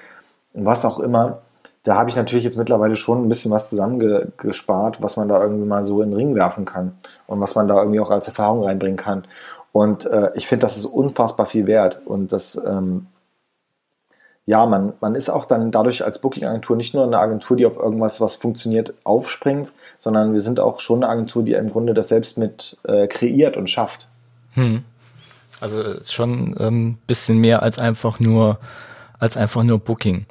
[0.53, 1.39] was auch immer.
[1.83, 5.67] Da habe ich natürlich jetzt mittlerweile schon ein bisschen was zusammengespart, was man da irgendwie
[5.67, 6.93] mal so in den Ring werfen kann
[7.27, 9.25] und was man da irgendwie auch als Erfahrung reinbringen kann.
[9.73, 12.01] Und äh, ich finde, das ist unfassbar viel wert.
[12.07, 13.07] Und das, ähm,
[14.47, 17.77] ja, man, man ist auch dann dadurch als Booking-Agentur nicht nur eine Agentur, die auf
[17.77, 22.09] irgendwas, was funktioniert, aufspringt, sondern wir sind auch schon eine Agentur, die im Grunde das
[22.09, 24.09] selbst mit äh, kreiert und schafft.
[24.53, 24.85] Hm.
[25.61, 28.59] Also schon ein ähm, bisschen mehr als einfach nur
[29.19, 30.27] als einfach nur Booking.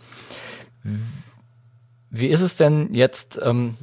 [2.11, 3.39] Wie ist es denn jetzt?
[3.43, 3.75] Ähm,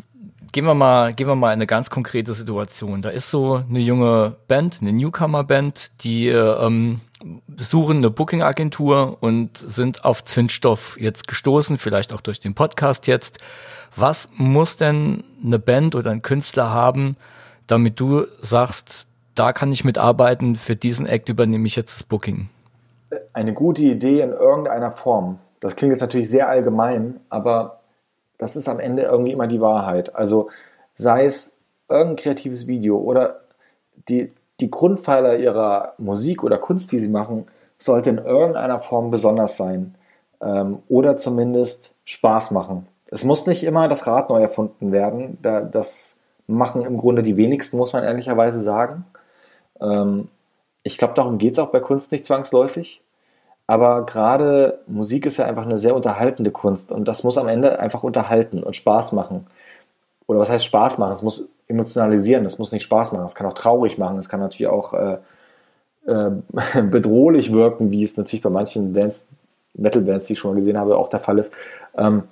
[0.53, 3.03] gehen wir mal, gehen wir mal in eine ganz konkrete Situation.
[3.03, 7.01] Da ist so eine junge Band, eine Newcomer-Band, die ähm,
[7.57, 13.39] suchen eine Booking-Agentur und sind auf Zündstoff jetzt gestoßen, vielleicht auch durch den Podcast jetzt.
[13.97, 17.17] Was muss denn eine Band oder ein Künstler haben,
[17.67, 22.49] damit du sagst, da kann ich mitarbeiten, für diesen Act übernehme ich jetzt das Booking?
[23.33, 25.39] Eine gute Idee in irgendeiner Form.
[25.61, 27.81] Das klingt jetzt natürlich sehr allgemein, aber
[28.39, 30.15] das ist am Ende irgendwie immer die Wahrheit.
[30.15, 30.49] Also
[30.95, 33.41] sei es irgendein kreatives Video oder
[34.09, 37.47] die, die Grundpfeiler ihrer Musik oder Kunst, die sie machen,
[37.79, 39.95] sollte in irgendeiner Form besonders sein
[40.41, 42.87] ähm, oder zumindest Spaß machen.
[43.07, 45.39] Es muss nicht immer das Rad neu erfunden werden.
[45.43, 49.05] das machen im Grunde die wenigsten, muss man ehrlicherweise sagen.
[49.81, 50.29] Ähm,
[50.83, 53.03] ich glaube, darum geht es auch bei Kunst nicht zwangsläufig.
[53.67, 57.79] Aber gerade Musik ist ja einfach eine sehr unterhaltende Kunst und das muss am Ende
[57.79, 59.47] einfach unterhalten und Spaß machen.
[60.27, 61.13] Oder was heißt Spaß machen?
[61.13, 64.41] Es muss emotionalisieren, es muss nicht Spaß machen, es kann auch traurig machen, es kann
[64.41, 65.19] natürlich auch äh,
[66.07, 66.31] äh,
[66.83, 69.29] bedrohlich wirken, wie es natürlich bei manchen Bands,
[69.75, 71.55] Metal-Bands, die ich schon mal gesehen habe, auch der Fall ist.
[71.97, 72.25] Ähm,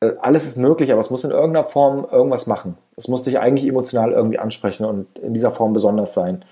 [0.00, 2.76] äh, alles ist möglich, aber es muss in irgendeiner Form irgendwas machen.
[2.96, 6.44] Es muss dich eigentlich emotional irgendwie ansprechen und in dieser Form besonders sein.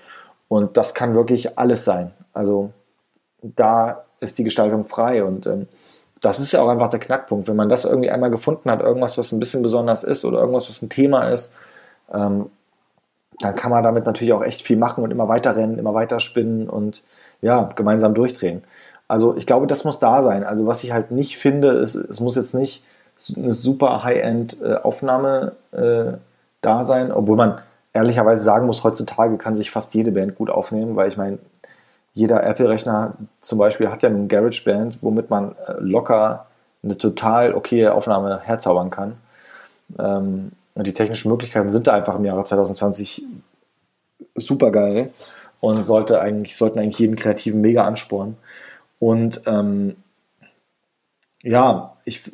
[0.47, 2.11] Und das kann wirklich alles sein.
[2.33, 2.71] Also
[3.41, 5.67] da ist die Gestaltung frei und ähm,
[6.21, 7.47] das ist ja auch einfach der Knackpunkt.
[7.47, 10.69] Wenn man das irgendwie einmal gefunden hat, irgendwas, was ein bisschen besonders ist oder irgendwas,
[10.69, 11.53] was ein Thema ist,
[12.11, 12.49] ähm,
[13.39, 16.19] dann kann man damit natürlich auch echt viel machen und immer weiter rennen, immer weiter
[16.19, 17.03] spinnen und
[17.41, 18.63] ja, gemeinsam durchdrehen.
[19.07, 20.43] Also ich glaube, das muss da sein.
[20.43, 22.83] Also was ich halt nicht finde, ist, es muss jetzt nicht
[23.35, 26.17] eine super High-End-Aufnahme äh,
[26.61, 27.59] da sein, obwohl man
[27.93, 31.37] ehrlicherweise sagen muss, heutzutage kann sich fast jede Band gut aufnehmen, weil ich meine,
[32.15, 36.45] jeder Apple-Rechner zum Beispiel hat ja einen GarageBand, womit man äh, locker
[36.83, 39.17] eine total okaye Aufnahme herzaubern kann.
[39.97, 43.23] Ähm, und die technischen Möglichkeiten sind da einfach im Jahre 2020
[44.35, 45.13] super geil
[45.59, 48.37] und sollte eigentlich, sollten eigentlich jeden Kreativen mega anspornen.
[48.99, 49.95] Und ähm,
[51.41, 52.31] ja, ich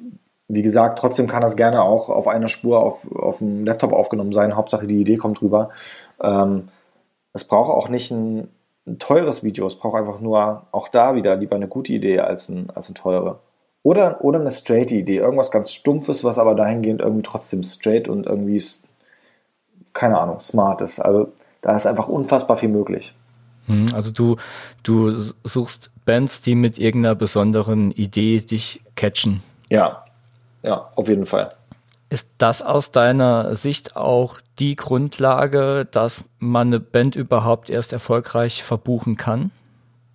[0.50, 4.34] wie gesagt, trotzdem kann das gerne auch auf einer Spur auf, auf dem Laptop aufgenommen
[4.34, 4.56] sein.
[4.56, 5.70] Hauptsache die Idee kommt rüber.
[6.20, 6.70] Ähm,
[7.34, 8.50] es braucht auch nicht ein,
[8.88, 12.50] ein, teures Video, es braucht einfach nur auch da wieder lieber eine gute Idee als,
[12.50, 13.40] ein, als eine teure.
[13.84, 18.26] Oder, oder eine straight Idee, irgendwas ganz Stumpfes, was aber dahingehend irgendwie trotzdem straight und
[18.26, 18.62] irgendwie,
[19.94, 21.00] keine Ahnung, smart ist.
[21.00, 23.14] Also da ist einfach unfassbar viel möglich.
[23.68, 24.36] Hm, also du,
[24.84, 25.12] du
[25.44, 29.42] suchst Bands, die mit irgendeiner besonderen Idee dich catchen.
[29.70, 30.04] Ja,
[30.64, 31.54] ja, auf jeden Fall.
[32.10, 38.64] Ist das aus deiner Sicht auch die Grundlage, dass man eine Band überhaupt erst erfolgreich
[38.64, 39.52] verbuchen kann?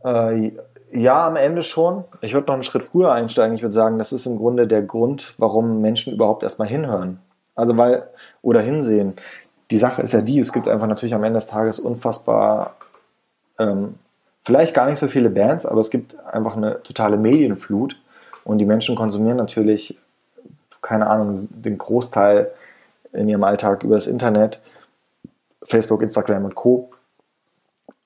[0.04, 0.52] Äh,
[0.94, 2.04] ja, am Ende schon.
[2.20, 3.56] Ich würde noch einen Schritt früher einsteigen.
[3.56, 7.18] Ich würde sagen, das ist im Grunde der Grund, warum Menschen überhaupt erstmal hinhören.
[7.54, 8.08] Also weil,
[8.42, 9.14] oder hinsehen.
[9.70, 12.76] Die Sache ist ja die, es gibt einfach natürlich am Ende des Tages unfassbar,
[13.58, 13.94] ähm,
[14.42, 18.00] vielleicht gar nicht so viele Bands, aber es gibt einfach eine totale Medienflut
[18.44, 19.98] und die Menschen konsumieren natürlich
[20.84, 22.52] keine Ahnung, den Großteil
[23.12, 24.60] in ihrem Alltag über das Internet,
[25.66, 26.90] Facebook, Instagram und Co.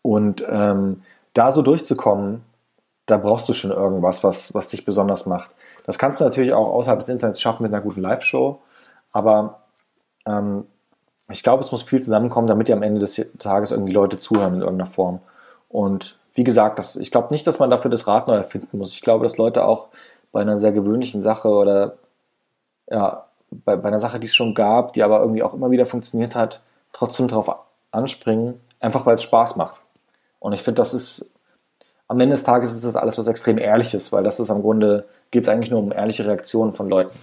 [0.01, 1.03] Und ähm,
[1.35, 2.43] da so durchzukommen,
[3.09, 5.51] da brauchst du schon irgendwas, was, was dich besonders macht.
[5.85, 8.61] Das kannst du natürlich auch außerhalb des Internets schaffen mit einer guten Live-Show,
[9.13, 9.63] aber
[10.27, 10.67] ähm,
[11.31, 14.55] ich glaube, es muss viel zusammenkommen, damit dir am Ende des Tages irgendwie Leute zuhören
[14.55, 15.21] in irgendeiner Form.
[15.69, 18.93] Und wie gesagt, das, ich glaube nicht, dass man dafür das Rad neu erfinden muss.
[18.93, 19.89] Ich glaube, dass Leute auch
[20.31, 21.97] bei einer sehr gewöhnlichen Sache oder
[22.91, 25.87] ja, bei, bei einer Sache, die es schon gab, die aber irgendwie auch immer wieder
[25.87, 26.61] funktioniert hat,
[26.93, 27.51] trotzdem darauf
[27.91, 29.81] anspringen, einfach weil es Spaß macht.
[30.39, 31.33] Und ich finde, das ist
[32.09, 35.07] am Ende des Tages ist das alles was extrem Ehrliches, weil das ist am Grunde,
[35.31, 37.17] geht es eigentlich nur um ehrliche Reaktionen von Leuten.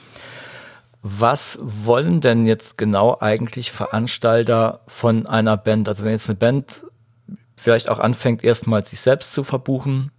[1.01, 5.89] Was wollen denn jetzt genau eigentlich Veranstalter von einer Band?
[5.89, 6.85] Also wenn jetzt eine Band
[7.57, 10.11] vielleicht auch anfängt, erstmal sich selbst zu verbuchen,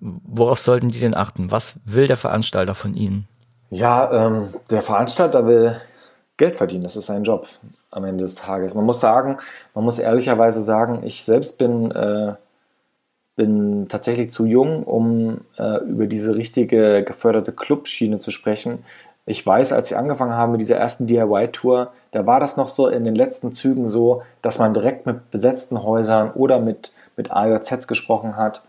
[0.00, 1.50] worauf sollten die denn achten?
[1.50, 3.28] Was will der Veranstalter von ihnen?
[3.70, 5.80] Ja, ähm, der Veranstalter will
[6.36, 6.82] Geld verdienen.
[6.82, 7.46] Das ist sein Job
[7.90, 8.74] am Ende des Tages.
[8.74, 9.36] Man muss sagen,
[9.74, 12.34] man muss ehrlicherweise sagen, ich selbst bin, äh,
[13.40, 18.84] bin tatsächlich zu jung, um äh, über diese richtige geförderte Clubschiene zu sprechen.
[19.24, 22.86] Ich weiß, als ich angefangen habe mit dieser ersten DIY-Tour, da war das noch so
[22.86, 27.88] in den letzten Zügen so, dass man direkt mit besetzten Häusern oder mit, mit AJZs
[27.88, 28.60] gesprochen hat.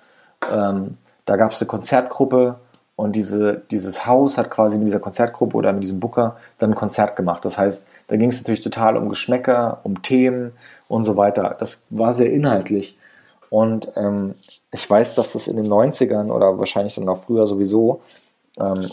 [0.50, 2.56] Ähm, da gab es eine Konzertgruppe
[2.96, 6.76] und diese, dieses Haus hat quasi mit dieser Konzertgruppe oder mit diesem Booker dann ein
[6.76, 7.44] Konzert gemacht.
[7.44, 10.54] Das heißt, da ging es natürlich total um Geschmäcker, um Themen
[10.88, 11.58] und so weiter.
[11.60, 12.98] Das war sehr inhaltlich.
[13.50, 14.36] Und ähm,
[14.74, 18.02] ich weiß, dass das in den 90ern oder wahrscheinlich dann auch früher sowieso
[18.60, 18.88] ähm,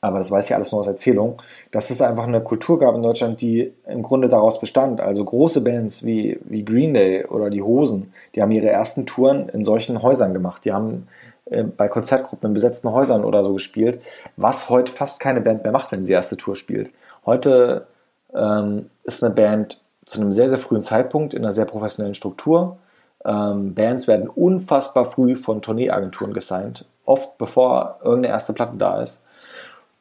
[0.00, 1.42] aber das weiß ich alles nur aus Erzählung,
[1.72, 5.00] dass es einfach eine Kultur gab in Deutschland, die im Grunde daraus bestand.
[5.00, 9.48] Also große Bands wie, wie Green Day oder die Hosen, die haben ihre ersten Touren
[9.48, 10.64] in solchen Häusern gemacht.
[10.64, 11.08] Die haben
[11.46, 14.00] äh, bei Konzertgruppen in besetzten Häusern oder so gespielt,
[14.36, 16.92] was heute fast keine Band mehr macht, wenn sie erste Tour spielt.
[17.26, 17.88] Heute
[18.32, 22.78] ähm, ist eine Band zu einem sehr, sehr frühen Zeitpunkt in einer sehr professionellen Struktur.
[23.24, 29.24] Ähm, Bands werden unfassbar früh von Tourneeagenturen gesigned, oft bevor irgendeine erste Platte da ist.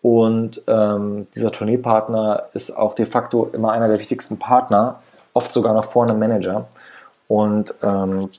[0.02, 5.00] Und ähm, dieser Tourneepartner ist auch de facto immer einer der wichtigsten Partner,
[5.34, 6.68] oft sogar noch vor einem Manager.
[7.28, 8.30] Und ähm,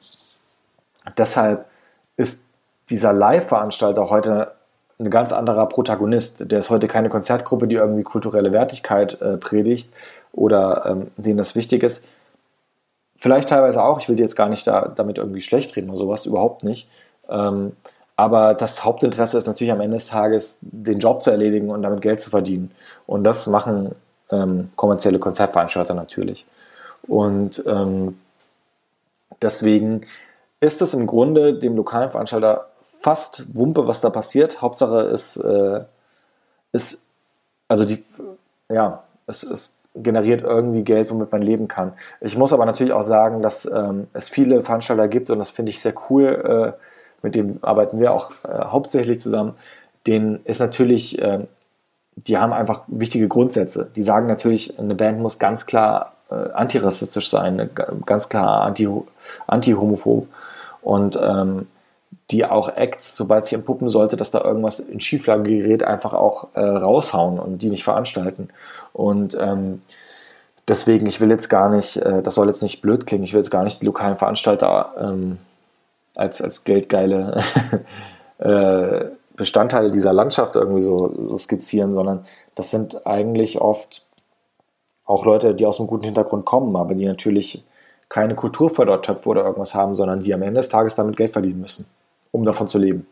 [1.17, 1.67] deshalb
[2.17, 2.45] ist
[2.91, 4.53] dieser Live-Veranstalter heute
[4.99, 6.51] ein ganz anderer Protagonist.
[6.51, 9.93] Der ist heute keine Konzertgruppe, die irgendwie kulturelle Wertigkeit äh, predigt
[10.33, 12.07] oder ähm, denen das wichtig ist.
[13.21, 16.25] Vielleicht teilweise auch, ich will jetzt gar nicht da, damit irgendwie schlecht reden oder sowas,
[16.25, 16.89] überhaupt nicht.
[17.29, 17.73] Ähm,
[18.15, 22.01] aber das Hauptinteresse ist natürlich am Ende des Tages, den Job zu erledigen und damit
[22.01, 22.71] Geld zu verdienen.
[23.07, 23.97] Und das machen
[24.31, 26.47] ähm, kommerzielle Konzertveranstalter natürlich.
[27.09, 28.21] Und ähm,
[29.43, 30.03] deswegen
[30.61, 32.69] ist es im Grunde dem lokalen Veranstalter
[33.01, 34.63] fast Wumpe, was da passiert.
[34.63, 35.85] Hauptsache ist, äh,
[36.71, 37.09] ist
[37.67, 38.05] also die,
[38.69, 41.93] ja, es, es generiert irgendwie Geld, womit man leben kann.
[42.21, 45.71] Ich muss aber natürlich auch sagen, dass ähm, es viele Veranstalter gibt und das finde
[45.71, 46.75] ich sehr cool.
[46.77, 46.83] Äh,
[47.23, 49.55] mit dem arbeiten wir auch äh, hauptsächlich zusammen,
[50.07, 51.41] denen ist natürlich, äh,
[52.17, 53.91] die haben einfach wichtige Grundsätze.
[53.97, 57.71] Die sagen natürlich, eine Band muss ganz klar äh, antirassistisch sein,
[58.07, 58.89] ganz klar anti,
[59.47, 60.29] anti-homophob
[60.83, 61.67] und ähm,
[62.31, 66.49] die auch Acts, sobald sie entpuppen sollte, dass da irgendwas in Schieflage gerät, einfach auch
[66.55, 68.51] äh, raushauen und die nicht veranstalten.
[68.93, 69.83] Und ähm,
[70.67, 73.41] deswegen, ich will jetzt gar nicht, äh, das soll jetzt nicht blöd klingen, ich will
[73.41, 75.39] jetzt gar nicht die lokalen Veranstalter ähm,
[76.15, 77.43] als, als geldgeile
[78.39, 82.25] äh, Bestandteile dieser Landschaft irgendwie so, so skizzieren, sondern
[82.57, 84.05] das sind eigentlich oft
[85.07, 87.65] auch Leute, die aus einem guten Hintergrund kommen, aber die natürlich
[88.09, 91.87] keine Kulturfördertöpfe oder irgendwas haben, sondern die am Ende des Tages damit Geld verdienen müssen,
[92.33, 93.07] um davon zu leben.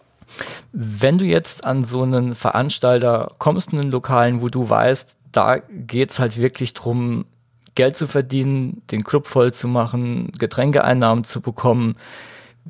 [0.73, 6.11] Wenn du jetzt an so einen Veranstalter kommst, einen Lokalen, wo du weißt, da geht
[6.11, 7.27] es halt wirklich darum,
[7.75, 11.97] Geld zu verdienen, den Club voll zu machen, Getränkeeinnahmen zu bekommen,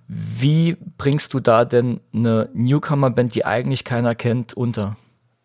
[0.09, 4.97] wie bringst du da denn eine Newcomer-Band, die eigentlich keiner kennt, unter?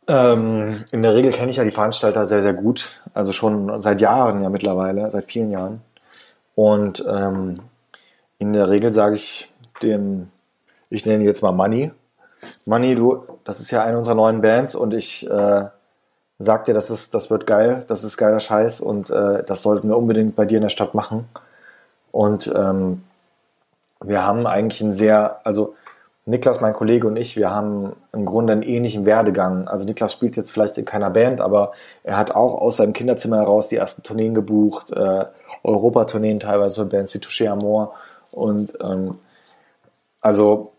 [0.07, 3.01] Ähm, in der Regel kenne ich ja die Veranstalter sehr, sehr gut.
[3.13, 5.82] Also schon seit Jahren ja mittlerweile, seit vielen Jahren.
[6.55, 7.59] Und ähm,
[8.39, 9.51] in der Regel sage ich
[9.82, 10.28] dem,
[10.89, 11.91] ich nenne jetzt mal Money.
[12.65, 15.65] Money, du, das ist ja eine unserer neuen Bands und ich äh,
[16.41, 19.89] sag dir, das, ist, das wird geil, das ist geiler Scheiß und äh, das sollten
[19.89, 21.27] wir unbedingt bei dir in der Stadt machen.
[22.11, 23.03] Und ähm,
[24.03, 25.75] wir haben eigentlich ein sehr, also
[26.25, 29.67] Niklas, mein Kollege und ich, wir haben im Grunde einen ähnlichen Werdegang.
[29.67, 31.71] Also Niklas spielt jetzt vielleicht in keiner Band, aber
[32.03, 35.25] er hat auch aus seinem Kinderzimmer heraus die ersten Tourneen gebucht, äh,
[35.63, 37.93] Europa-Tourneen teilweise für Bands wie Touché Amor
[38.31, 39.19] und ähm,
[40.21, 40.71] also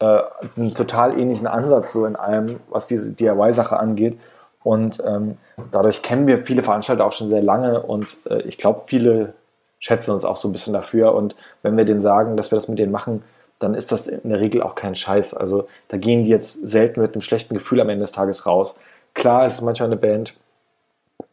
[0.00, 0.20] äh,
[0.56, 4.18] einen total ähnlichen Ansatz so in allem, was diese DIY-Sache angeht.
[4.64, 5.36] Und ähm,
[5.70, 9.34] dadurch kennen wir viele Veranstalter auch schon sehr lange und äh, ich glaube, viele
[9.78, 11.14] schätzen uns auch so ein bisschen dafür.
[11.14, 13.22] Und wenn wir denen sagen, dass wir das mit denen machen,
[13.58, 15.34] dann ist das in der Regel auch kein Scheiß.
[15.34, 18.80] Also da gehen die jetzt selten mit einem schlechten Gefühl am Ende des Tages raus.
[19.12, 20.34] Klar ist es manchmal eine Band,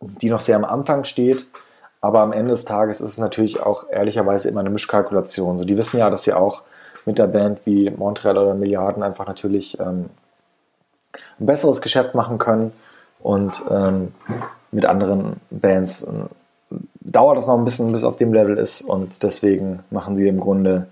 [0.02, 1.48] die noch sehr am Anfang steht,
[2.02, 5.60] Aber am Ende des Tages ist es natürlich auch ehrlicherweise immer eine Mischkalkulation.
[5.60, 6.64] So, die wissen ja, dass sie auch
[7.06, 10.10] mit der Band wie Montreal oder Milliarden einfach natürlich ähm,
[11.40, 12.74] ein besseres Geschäft machen können
[13.22, 14.09] und ähm,
[14.72, 16.11] mit anderen Bands äh,
[17.01, 20.28] dauert das noch ein bisschen, bis es auf dem Level ist und deswegen machen sie
[20.28, 20.88] im Grunde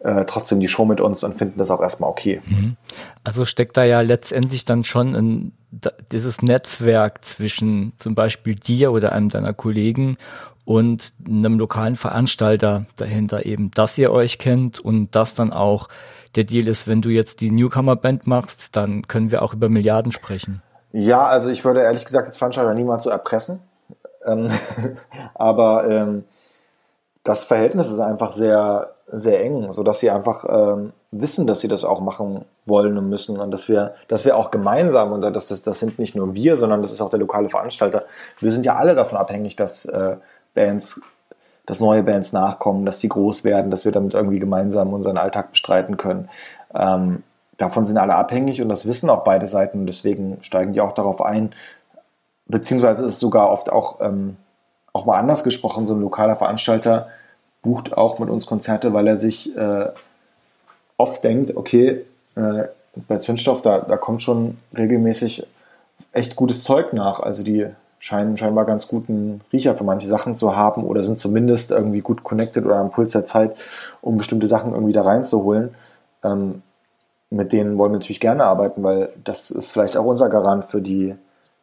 [0.00, 2.40] äh, trotzdem die Show mit uns und finden das auch erstmal okay.
[2.46, 2.76] Mhm.
[3.24, 5.52] Also steckt da ja letztendlich dann schon ein,
[6.12, 10.16] dieses Netzwerk zwischen zum Beispiel dir oder einem deiner Kollegen
[10.64, 15.88] und einem lokalen Veranstalter dahinter eben, dass ihr euch kennt und das dann auch
[16.36, 20.12] der Deal ist, wenn du jetzt die Newcomer-Band machst, dann können wir auch über Milliarden
[20.12, 20.62] sprechen.
[20.96, 23.60] Ja, also ich würde ehrlich gesagt jetzt Veranstalter niemals so erpressen.
[24.24, 24.48] Ähm,
[25.34, 26.24] aber ähm,
[27.24, 31.84] das Verhältnis ist einfach sehr, sehr eng, sodass sie einfach ähm, wissen, dass sie das
[31.84, 35.62] auch machen wollen und müssen und dass wir, dass wir auch gemeinsam, und das, das,
[35.62, 38.04] das sind nicht nur wir, sondern das ist auch der lokale Veranstalter,
[38.38, 40.16] wir sind ja alle davon abhängig, dass äh,
[40.54, 41.02] Bands,
[41.66, 45.50] dass neue Bands nachkommen, dass sie groß werden, dass wir damit irgendwie gemeinsam unseren Alltag
[45.50, 46.28] bestreiten können.
[46.72, 47.24] Ähm,
[47.56, 50.92] davon sind alle abhängig und das wissen auch beide Seiten und deswegen steigen die auch
[50.92, 51.52] darauf ein.
[52.46, 54.36] Beziehungsweise ist es sogar oft auch, ähm,
[54.92, 57.08] auch mal anders gesprochen, so ein lokaler Veranstalter
[57.62, 59.88] bucht auch mit uns Konzerte, weil er sich äh,
[60.96, 62.04] oft denkt, okay,
[62.36, 62.64] äh,
[63.08, 65.46] bei Zündstoff, da, da kommt schon regelmäßig
[66.12, 67.20] echt gutes Zeug nach.
[67.20, 67.66] Also die
[67.98, 72.22] scheinen scheinbar ganz guten Riecher für manche Sachen zu haben oder sind zumindest irgendwie gut
[72.22, 73.56] connected oder am Puls der Zeit,
[74.02, 75.74] um bestimmte Sachen irgendwie da reinzuholen.
[76.22, 76.62] Ähm,
[77.34, 80.80] mit denen wollen wir natürlich gerne arbeiten, weil das ist vielleicht auch unser Garant für
[80.80, 81.14] die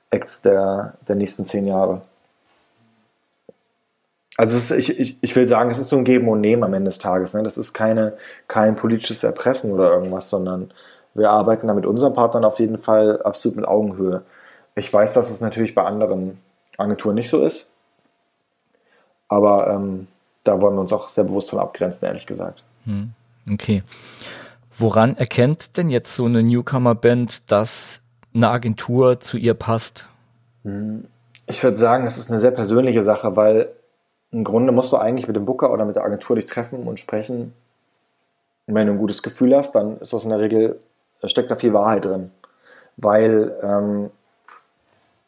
[0.10, 2.02] Acts der, der nächsten zehn Jahre.
[4.38, 6.74] Also ist, ich, ich, ich will sagen, es ist so ein Geben und Nehmen am
[6.74, 7.34] Ende des Tages.
[7.34, 7.44] Ne?
[7.44, 8.14] Das ist keine,
[8.48, 10.72] kein politisches Erpressen oder irgendwas, sondern
[11.14, 14.24] wir arbeiten da mit unseren Partnern auf jeden Fall absolut mit Augenhöhe.
[14.76, 16.40] Ich weiß, dass es natürlich bei anderen
[16.78, 17.74] Agenturen nicht so ist.
[19.28, 20.08] Aber ähm,
[20.44, 22.64] da wollen wir uns auch sehr bewusst von abgrenzen, ehrlich gesagt.
[22.86, 23.12] Hm,
[23.52, 23.84] okay.
[24.74, 28.02] Woran erkennt denn jetzt so eine Newcomer-Band, dass
[28.34, 30.08] eine Agentur zu ihr passt?
[30.64, 31.06] Hm,
[31.48, 33.70] ich würde sagen, das ist eine sehr persönliche Sache, weil
[34.32, 37.00] im Grunde musst du eigentlich mit dem Booker oder mit der Agentur dich treffen und
[37.00, 37.54] sprechen.
[38.68, 40.80] Und wenn du ein gutes Gefühl hast, dann ist das in der Regel,
[41.26, 42.32] steckt da viel Wahrheit drin.
[42.96, 44.12] Weil ähm,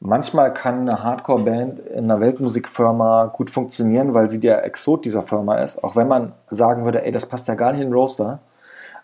[0.06, 5.60] Manchmal kann eine Hardcore-Band in einer Weltmusikfirma gut funktionieren, weil sie der Exot dieser Firma
[5.60, 5.82] ist.
[5.82, 8.40] Auch wenn man sagen würde, ey, das passt ja gar nicht in den Roaster.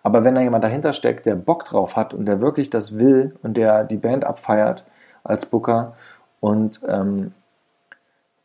[0.09, 3.35] Aber wenn da jemand dahinter steckt, der Bock drauf hat und der wirklich das will
[3.43, 4.83] und der die Band abfeiert
[5.23, 5.93] als Booker
[6.39, 7.31] und ähm,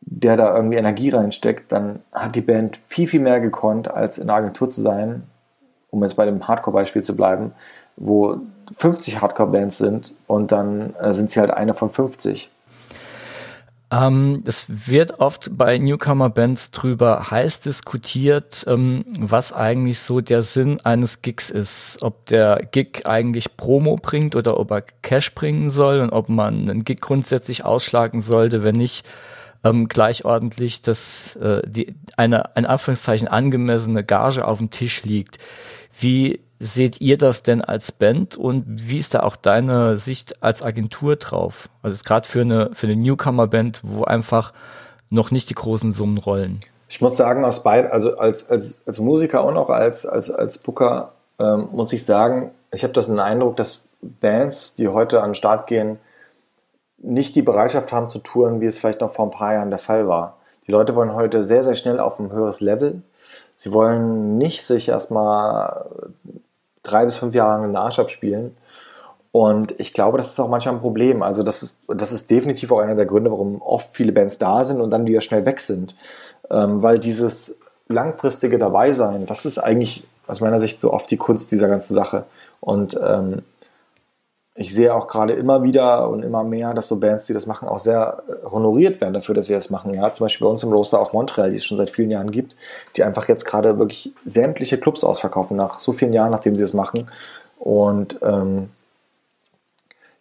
[0.01, 4.29] der da irgendwie Energie reinsteckt, dann hat die Band viel, viel mehr gekonnt, als in
[4.29, 5.23] einer Agentur zu sein,
[5.89, 7.53] um jetzt bei dem Hardcore-Beispiel zu bleiben,
[7.95, 8.37] wo
[8.77, 12.51] 50 Hardcore-Bands sind und dann äh, sind sie halt eine von 50.
[13.95, 20.79] Ähm, es wird oft bei Newcomer-Bands drüber heiß diskutiert, ähm, was eigentlich so der Sinn
[20.83, 21.99] eines Gigs ist.
[22.01, 26.69] Ob der Gig eigentlich Promo bringt oder ob er Cash bringen soll und ob man
[26.69, 29.07] einen Gig grundsätzlich ausschlagen sollte, wenn nicht
[29.63, 35.37] ähm, gleich ordentlich dass äh, die, eine, in Anführungszeichen, angemessene Gage auf dem Tisch liegt.
[35.97, 40.63] Wie seht ihr das denn als Band und wie ist da auch deine Sicht als
[40.63, 41.69] Agentur drauf?
[41.81, 44.53] Also gerade für eine, für eine Newcomer-Band, wo einfach
[45.09, 46.61] noch nicht die großen Summen rollen.
[46.87, 50.57] Ich muss sagen, aus beid, also als, als, als Musiker und auch als, als, als
[50.57, 55.29] Booker ähm, muss ich sagen, ich habe das den Eindruck, dass Bands, die heute an
[55.29, 55.99] den Start gehen,
[56.97, 59.79] nicht die Bereitschaft haben zu touren, wie es vielleicht noch vor ein paar Jahren der
[59.79, 60.37] Fall war.
[60.67, 63.01] Die Leute wollen heute sehr, sehr schnell auf ein höheres Level.
[63.53, 65.85] Sie wollen nicht sich erstmal
[66.85, 68.55] drei bis fünf Jahre den Arsch abspielen.
[69.31, 71.21] Und ich glaube, das ist auch manchmal ein Problem.
[71.21, 74.63] Also das ist, das ist definitiv auch einer der Gründe, warum oft viele Bands da
[74.63, 75.93] sind und dann wieder schnell weg sind.
[76.49, 77.59] Ähm, weil dieses
[77.89, 82.23] langfristige Dabeisein, das ist eigentlich aus meiner Sicht so oft die Kunst dieser ganzen Sache.
[82.61, 83.41] Und ähm,
[84.57, 87.67] ich sehe auch gerade immer wieder und immer mehr, dass so Bands, die das machen,
[87.67, 89.93] auch sehr äh, honoriert werden dafür, dass sie das machen.
[89.93, 92.31] Ja, zum Beispiel bei uns im Roaster auch Montreal, die es schon seit vielen Jahren
[92.31, 92.55] gibt,
[92.95, 96.73] die einfach jetzt gerade wirklich sämtliche Clubs ausverkaufen nach so vielen Jahren, nachdem sie es
[96.73, 97.11] machen.
[97.59, 98.69] Und ähm,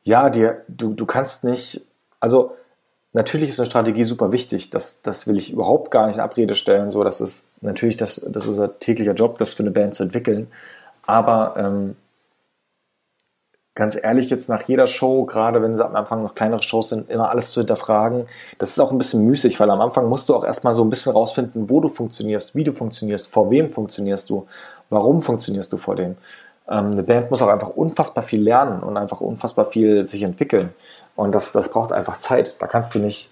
[0.03, 1.83] ja, die, du, du kannst nicht,
[2.19, 2.57] also
[3.13, 4.71] natürlich ist eine Strategie super wichtig.
[4.71, 6.91] Das, das will ich überhaupt gar nicht in Abrede stellen.
[6.91, 10.03] So, das ist natürlich das, das ist unser täglicher Job, das für eine Band zu
[10.03, 10.49] entwickeln.
[11.07, 11.97] Aber ähm,
[13.75, 17.11] ganz ehrlich, jetzt nach jeder Show, gerade wenn sie am Anfang noch kleinere Shows sind,
[17.11, 18.27] immer alles zu hinterfragen,
[18.59, 20.91] das ist auch ein bisschen müßig, weil am Anfang musst du auch erstmal so ein
[20.91, 24.47] bisschen rausfinden, wo du funktionierst, wie du funktionierst, vor wem funktionierst du,
[24.91, 26.17] warum funktionierst du vor dem.
[26.69, 30.73] Ähm, eine Band muss auch einfach unfassbar viel lernen und einfach unfassbar viel sich entwickeln.
[31.17, 32.57] Und das, das braucht einfach Zeit.
[32.61, 33.31] Da kannst du nicht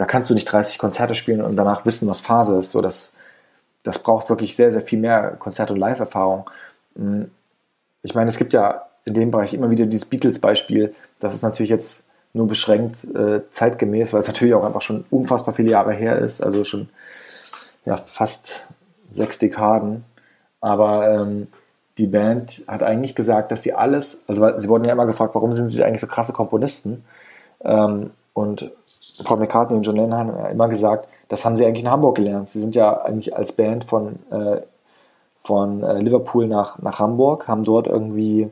[0.00, 2.72] da kannst du nicht 30 Konzerte spielen und danach wissen, was Phase ist.
[2.72, 3.14] So, das,
[3.82, 6.48] das braucht wirklich sehr, sehr viel mehr Konzert- und Live-Erfahrung.
[6.96, 7.30] Hm,
[8.02, 10.94] ich meine, es gibt ja in dem Bereich immer wieder dieses Beatles-Beispiel.
[11.18, 15.54] Das ist natürlich jetzt nur beschränkt äh, zeitgemäß, weil es natürlich auch einfach schon unfassbar
[15.54, 16.88] viele Jahre her ist, also schon
[17.84, 18.66] ja, fast
[19.10, 20.04] sechs Dekaden.
[20.60, 21.48] Aber ähm,
[21.98, 25.52] die Band hat eigentlich gesagt, dass sie alles, also sie wurden ja immer gefragt, warum
[25.52, 27.04] sind sie eigentlich so krasse Komponisten?
[27.64, 28.70] Ähm, und
[29.24, 32.16] Paul McCartney und John Lennon haben ja immer gesagt, das haben sie eigentlich in Hamburg
[32.16, 32.48] gelernt.
[32.48, 34.60] Sie sind ja eigentlich als Band von, äh,
[35.42, 38.50] von äh, Liverpool nach, nach Hamburg, haben dort irgendwie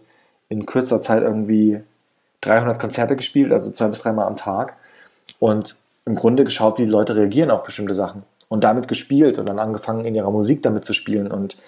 [0.49, 1.81] in kürzer Zeit irgendwie
[2.41, 4.77] 300 Konzerte gespielt, also zwei bis dreimal am Tag.
[5.39, 8.23] Und im Grunde geschaut, wie die Leute reagieren auf bestimmte Sachen.
[8.49, 11.31] Und damit gespielt und dann angefangen, in ihrer Musik damit zu spielen.
[11.31, 11.59] Und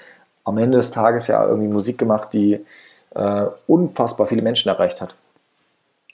[0.44, 2.64] am Ende des Tages ja irgendwie Musik gemacht, die
[3.14, 5.14] äh, unfassbar viele Menschen erreicht hat.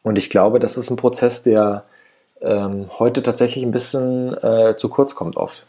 [0.03, 1.85] Und ich glaube, das ist ein Prozess, der
[2.41, 5.67] ähm, heute tatsächlich ein bisschen äh, zu kurz kommt oft.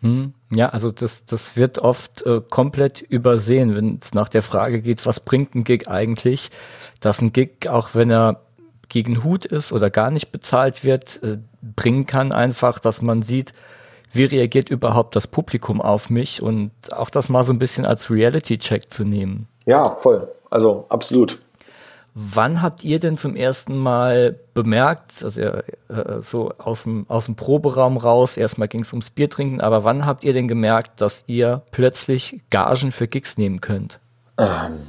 [0.00, 4.80] Hm, ja, also das, das wird oft äh, komplett übersehen, wenn es nach der Frage
[4.80, 6.50] geht, was bringt ein Gig eigentlich,
[7.00, 8.40] dass ein Gig, auch wenn er
[8.88, 13.52] gegen Hut ist oder gar nicht bezahlt wird, äh, bringen kann einfach, dass man sieht,
[14.12, 18.10] wie reagiert überhaupt das Publikum auf mich und auch das mal so ein bisschen als
[18.10, 19.48] Reality-Check zu nehmen.
[19.66, 20.28] Ja, voll.
[20.50, 21.40] Also absolut.
[22.16, 25.62] Wann habt ihr denn zum ersten Mal bemerkt, also äh,
[26.20, 30.06] so aus dem, aus dem Proberaum raus, erstmal ging es ums Bier trinken, aber wann
[30.06, 33.98] habt ihr denn gemerkt, dass ihr plötzlich Gagen für Gigs nehmen könnt?
[34.38, 34.86] Ähm,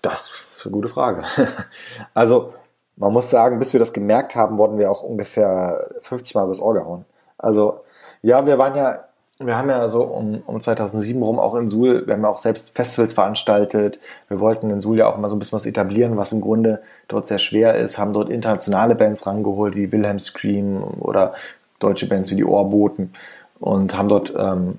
[0.00, 1.24] das ist eine gute Frage.
[2.14, 2.54] also
[2.94, 6.60] man muss sagen, bis wir das gemerkt haben, wurden wir auch ungefähr 50 Mal übers
[6.60, 7.04] Ohr gehauen.
[7.36, 7.80] Also
[8.22, 9.07] ja, wir waren ja
[9.40, 12.38] wir haben ja so um, um 2007 rum auch in Suhl, wir haben ja auch
[12.38, 14.00] selbst Festivals veranstaltet.
[14.28, 16.82] Wir wollten in Suhl ja auch mal so ein bisschen was etablieren, was im Grunde
[17.06, 21.34] dort sehr schwer ist, haben dort internationale Bands rangeholt, wie Wilhelm Scream oder
[21.78, 23.12] deutsche Bands wie die Ohrboten
[23.60, 24.78] und haben dort ähm,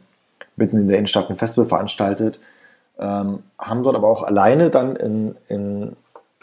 [0.57, 2.39] mitten in der Innenstadt ein Festival veranstaltet.
[2.99, 5.95] Ähm, haben dort aber auch alleine dann in, in,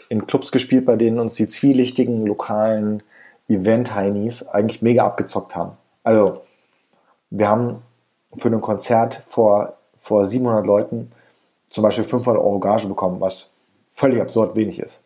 [0.09, 3.03] in Clubs gespielt, bei denen uns die zwielichtigen lokalen
[3.47, 5.73] Event-Heinis eigentlich mega abgezockt haben.
[6.03, 6.41] Also,
[7.29, 7.83] wir haben
[8.35, 11.11] für ein Konzert vor, vor 700 Leuten
[11.67, 13.53] zum Beispiel 500 Euro Gage bekommen, was
[13.89, 15.03] völlig absurd wenig ist.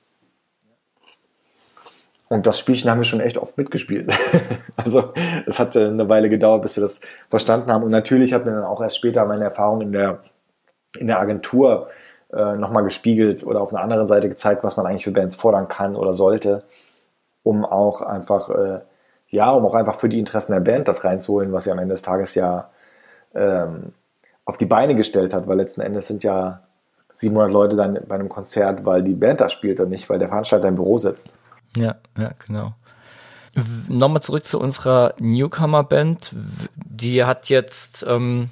[2.30, 4.14] Und das Spielchen haben wir schon echt oft mitgespielt.
[4.78, 5.10] also
[5.46, 7.84] es hat eine Weile gedauert, bis wir das verstanden haben.
[7.84, 10.20] Und natürlich hat mir dann auch erst später meine Erfahrung in der,
[10.98, 11.90] in der Agentur
[12.32, 15.68] äh, nochmal gespiegelt oder auf einer anderen Seite gezeigt, was man eigentlich für Bands fordern
[15.68, 16.64] kann oder sollte,
[17.44, 18.80] um auch einfach, äh,
[19.28, 21.96] ja, um auch einfach für die Interessen der Band das reinzuholen, was ja am Ende
[21.96, 22.70] des Tages ja
[23.34, 23.94] ähm,
[24.46, 26.62] auf die Beine gestellt hat, weil letzten Endes sind ja
[27.14, 30.30] 700 Leute dann bei einem Konzert, weil die Band da spielt und nicht, weil der
[30.30, 31.30] Veranstalter im Büro sitzt.
[31.76, 32.74] Ja, ja, genau.
[33.90, 36.34] Nochmal zurück zu unserer Newcomer-Band.
[36.76, 38.50] Die hat jetzt, ähm,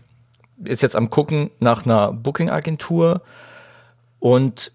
[0.64, 3.22] ist jetzt am gucken nach einer Booking-Agentur
[4.20, 4.74] und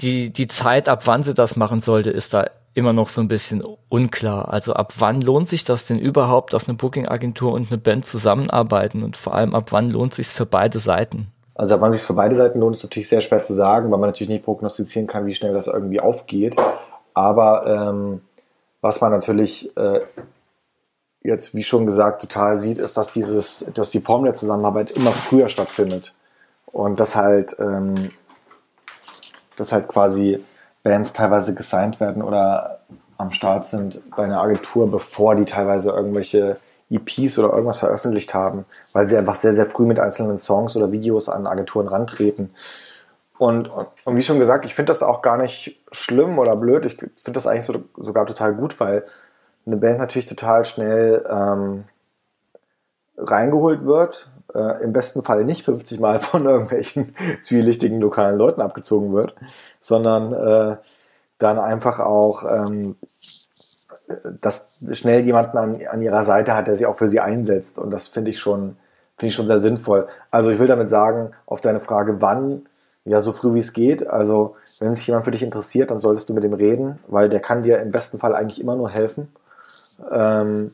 [0.00, 2.46] die, die Zeit, ab wann sie das machen sollte, ist da
[2.76, 4.52] immer noch so ein bisschen unklar.
[4.52, 9.02] Also ab wann lohnt sich das denn überhaupt, dass eine Booking-Agentur und eine Band zusammenarbeiten
[9.02, 11.28] und vor allem ab wann lohnt sich für beide Seiten?
[11.54, 13.98] Also ab wann sich für beide Seiten lohnt, ist natürlich sehr schwer zu sagen, weil
[13.98, 16.54] man natürlich nicht prognostizieren kann, wie schnell das irgendwie aufgeht.
[17.14, 18.20] Aber ähm,
[18.82, 20.00] was man natürlich äh,
[21.22, 25.12] jetzt, wie schon gesagt, total sieht, ist, dass dieses, dass die Form der Zusammenarbeit immer
[25.12, 26.14] früher stattfindet.
[26.66, 28.10] Und das halt, ähm,
[29.56, 30.44] das halt quasi
[30.86, 32.78] Bands teilweise gesigned werden oder
[33.18, 36.58] am Start sind bei einer Agentur, bevor die teilweise irgendwelche
[36.90, 40.92] EPs oder irgendwas veröffentlicht haben, weil sie einfach sehr, sehr früh mit einzelnen Songs oder
[40.92, 42.50] Videos an Agenturen rantreten.
[43.36, 46.86] Und, und, und wie schon gesagt, ich finde das auch gar nicht schlimm oder blöd.
[46.86, 49.04] Ich finde das eigentlich so, sogar total gut, weil
[49.66, 51.84] eine Band natürlich total schnell ähm,
[53.18, 54.30] reingeholt wird.
[54.54, 59.34] Äh, Im besten Fall nicht 50 Mal von irgendwelchen zwielichtigen lokalen Leuten abgezogen wird,
[59.86, 60.76] sondern äh,
[61.38, 62.96] dann einfach auch, ähm,
[64.40, 67.78] dass schnell jemanden an, an ihrer Seite hat, der sich auch für sie einsetzt.
[67.78, 68.76] Und das finde ich schon,
[69.16, 70.08] finde ich schon sehr sinnvoll.
[70.30, 72.66] Also ich will damit sagen, auf deine Frage, wann,
[73.04, 74.06] ja, so früh wie es geht.
[74.06, 77.40] Also wenn sich jemand für dich interessiert, dann solltest du mit ihm reden, weil der
[77.40, 79.28] kann dir im besten Fall eigentlich immer nur helfen.
[80.10, 80.72] Ähm,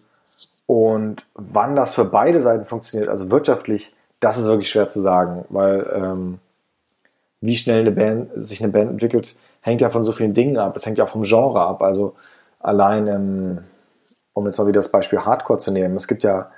[0.67, 5.45] und wann das für beide Seiten funktioniert, also wirtschaftlich, das ist wirklich schwer zu sagen,
[5.49, 6.39] weil ähm,
[7.43, 10.75] wie schnell eine Band, sich eine Band entwickelt, hängt ja von so vielen Dingen ab.
[10.77, 11.83] Es hängt ja auch vom Genre ab.
[11.83, 12.15] Also
[12.61, 13.59] allein, ähm,
[14.33, 16.51] um jetzt mal wieder das Beispiel Hardcore zu nehmen, es gibt ja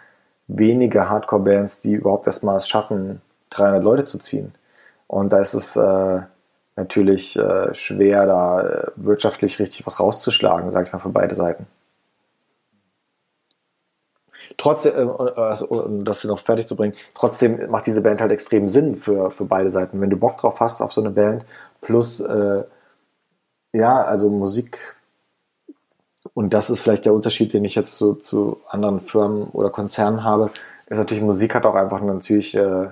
[0.47, 4.55] wenige Hardcore-Bands, die überhaupt erstmal es schaffen, 300 Leute zu ziehen.
[5.07, 6.21] Und da ist es äh,
[6.77, 11.67] natürlich äh, schwer, da äh, wirtschaftlich richtig was rauszuschlagen, sage ich mal, für beide Seiten.
[14.57, 18.69] Trotzdem, äh, also, um das noch fertig zu bringen, trotzdem macht diese Band halt extrem
[18.69, 20.01] Sinn für, für beide Seiten.
[20.01, 21.45] Wenn du Bock drauf hast auf so eine Band,
[21.81, 22.65] plus, äh,
[23.73, 24.97] ja, also Musik,
[26.35, 30.25] und das ist vielleicht der Unterschied, den ich jetzt zu, zu anderen Firmen oder Konzernen
[30.25, 30.51] habe,
[30.87, 32.89] ist natürlich, Musik hat auch einfach natürlich äh,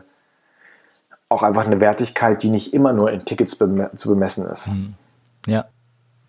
[1.28, 4.68] auch einfach eine Wertigkeit, die nicht immer nur in Tickets bem zu bemessen ist.
[4.68, 4.94] Mhm.
[5.46, 5.66] Ja.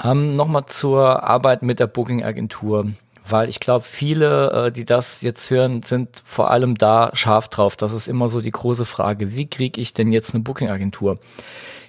[0.03, 2.87] Ähm, Nochmal zur Arbeit mit der Booking-Agentur
[3.27, 7.75] weil ich glaube, viele, äh, die das jetzt hören, sind vor allem da scharf drauf.
[7.75, 9.33] Das ist immer so die große Frage.
[9.33, 11.19] Wie kriege ich denn jetzt eine Booking-Agentur?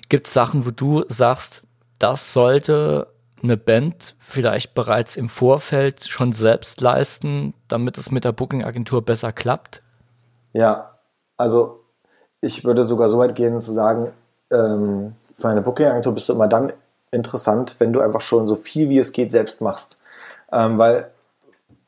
[0.08, 1.64] Gibt es Sachen, wo du sagst,
[1.98, 3.08] das sollte
[3.42, 9.32] eine Band vielleicht bereits im Vorfeld schon selbst leisten, damit es mit der Booking-Agentur besser
[9.32, 9.82] klappt?
[10.52, 10.98] Ja,
[11.36, 11.80] also
[12.40, 14.12] ich würde sogar so weit gehen zu sagen,
[14.50, 16.72] ähm, für eine Booking-Agentur bist du immer dann
[17.10, 19.98] interessant, wenn du einfach schon so viel wie es geht selbst machst.
[20.52, 21.10] Ähm, weil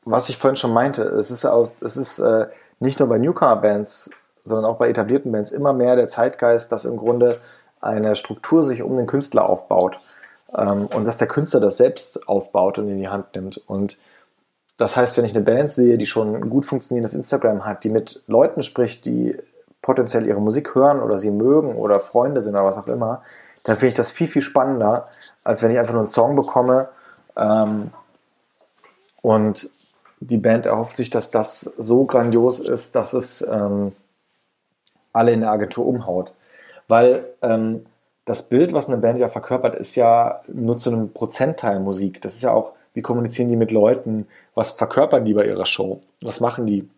[0.09, 2.47] was ich vorhin schon meinte, es ist, auch, es ist äh,
[2.79, 4.11] nicht nur bei Newcomer-Bands,
[4.43, 7.39] sondern auch bei etablierten Bands immer mehr der Zeitgeist, dass im Grunde
[7.81, 9.99] eine Struktur sich um den Künstler aufbaut
[10.55, 13.57] ähm, und dass der Künstler das selbst aufbaut und in die Hand nimmt.
[13.67, 13.97] Und
[14.77, 17.89] das heißt, wenn ich eine Band sehe, die schon ein gut funktionierendes Instagram hat, die
[17.89, 19.37] mit Leuten spricht, die
[19.81, 23.23] potenziell ihre Musik hören oder sie mögen oder Freunde sind oder was auch immer,
[23.63, 25.09] dann finde ich das viel, viel spannender,
[25.43, 26.87] als wenn ich einfach nur einen Song bekomme
[27.35, 27.91] ähm,
[29.21, 29.69] und
[30.19, 33.93] die Band erhofft sich, dass das so grandios ist, dass es ähm,
[35.13, 36.33] alle in der Agentur umhaut.
[36.87, 37.85] Weil ähm,
[38.25, 42.21] das Bild, was eine Band ja verkörpert, ist ja nur zu einem Prozentteil Musik.
[42.21, 46.01] Das ist ja auch, wie kommunizieren die mit Leuten, was verkörpern die bei ihrer Show,
[46.21, 46.89] was machen die.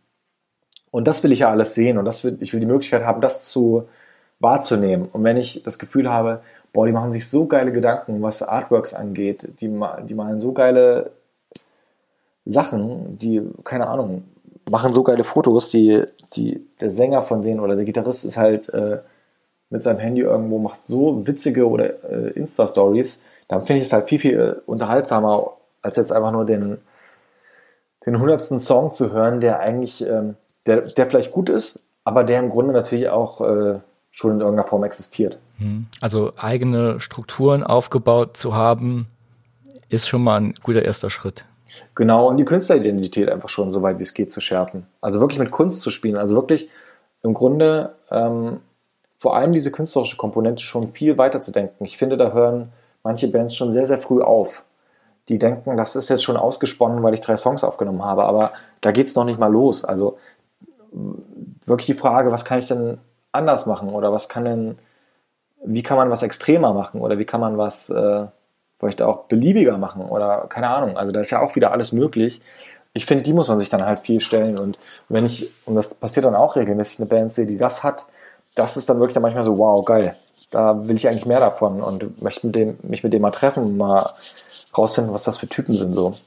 [0.91, 3.21] Und das will ich ja alles sehen und das will, ich will die Möglichkeit haben,
[3.21, 3.87] das zu
[4.39, 5.07] wahrzunehmen.
[5.11, 6.41] Und wenn ich das Gefühl habe,
[6.73, 11.11] boah, die machen sich so geile Gedanken, was Artworks angeht, die, die malen so geile
[12.49, 14.23] Sachen, die, keine Ahnung,
[14.69, 18.69] machen so geile Fotos, die, die, der Sänger von denen oder der Gitarrist ist halt
[18.73, 18.99] äh,
[19.69, 24.09] mit seinem Handy irgendwo, macht so witzige oder äh, Insta-Stories, dann finde ich es halt
[24.09, 26.79] viel, viel äh, unterhaltsamer, als jetzt einfach nur den,
[28.05, 30.35] den hundertsten Song zu hören, der eigentlich, ähm,
[30.65, 33.79] der, der vielleicht gut ist, aber der im Grunde natürlich auch äh,
[34.11, 35.37] schon in irgendeiner Form existiert.
[35.57, 35.87] Hm.
[36.01, 39.07] Also eigene Strukturen aufgebaut zu haben,
[39.89, 41.45] ist schon mal ein guter erster Schritt.
[41.95, 44.87] Genau, und die Künstleridentität einfach schon so weit wie es geht zu schärfen.
[45.01, 46.17] Also wirklich mit Kunst zu spielen.
[46.17, 46.69] Also wirklich
[47.23, 48.61] im Grunde ähm,
[49.17, 51.83] vor allem diese künstlerische Komponente schon viel weiter zu denken.
[51.83, 52.71] Ich finde, da hören
[53.03, 54.63] manche Bands schon sehr, sehr früh auf.
[55.27, 58.91] Die denken, das ist jetzt schon ausgesponnen, weil ich drei Songs aufgenommen habe, aber da
[58.91, 59.83] geht es noch nicht mal los.
[59.83, 60.17] Also
[61.65, 62.97] wirklich die Frage, was kann ich denn
[63.31, 64.79] anders machen oder was kann denn,
[65.63, 68.25] wie kann man was extremer machen oder wie kann man was äh,
[68.79, 70.97] vielleicht auch beliebiger machen oder keine Ahnung.
[70.97, 72.41] Also da ist ja auch wieder alles möglich.
[72.93, 74.57] Ich finde, die muss man sich dann halt viel stellen.
[74.57, 78.05] Und wenn ich, und das passiert dann auch regelmäßig, eine Band sehe, die das hat,
[78.55, 80.15] das ist dann wirklich dann manchmal so, wow, geil.
[80.49, 83.63] Da will ich eigentlich mehr davon und möchte mit dem, mich mit dem mal treffen
[83.63, 84.13] und mal
[84.75, 86.17] rausfinden, was das für Typen sind so.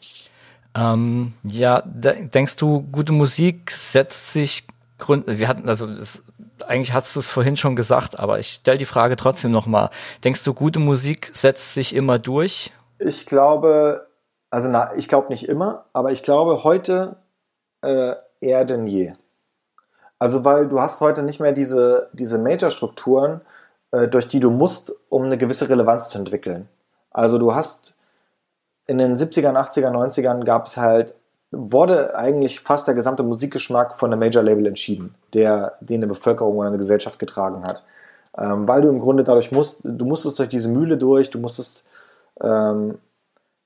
[0.75, 4.67] Ähm, ja, denkst du, gute Musik setzt sich
[4.99, 6.23] Grund, wir hatten, also das
[6.69, 9.91] eigentlich hast du es vorhin schon gesagt, aber ich stelle die Frage trotzdem nochmal.
[10.25, 12.73] Denkst du, gute Musik setzt sich immer durch?
[12.99, 14.07] Ich glaube,
[14.51, 17.17] also na, ich glaube nicht immer, aber ich glaube heute
[17.83, 19.13] äh, eher denn je.
[20.19, 23.41] Also weil du hast heute nicht mehr diese, diese Major-Strukturen,
[23.91, 26.69] äh, durch die du musst, um eine gewisse Relevanz zu entwickeln.
[27.11, 27.95] Also du hast
[28.87, 31.15] in den 70ern, 80ern, 90ern gab es halt
[31.53, 36.69] wurde eigentlich fast der gesamte Musikgeschmack von einem Major-Label entschieden, der den eine Bevölkerung oder
[36.69, 37.85] eine Gesellschaft getragen hat.
[38.37, 41.85] Ähm, weil du im Grunde dadurch musst, du musstest durch diese Mühle durch, du musstest
[42.41, 42.99] ähm,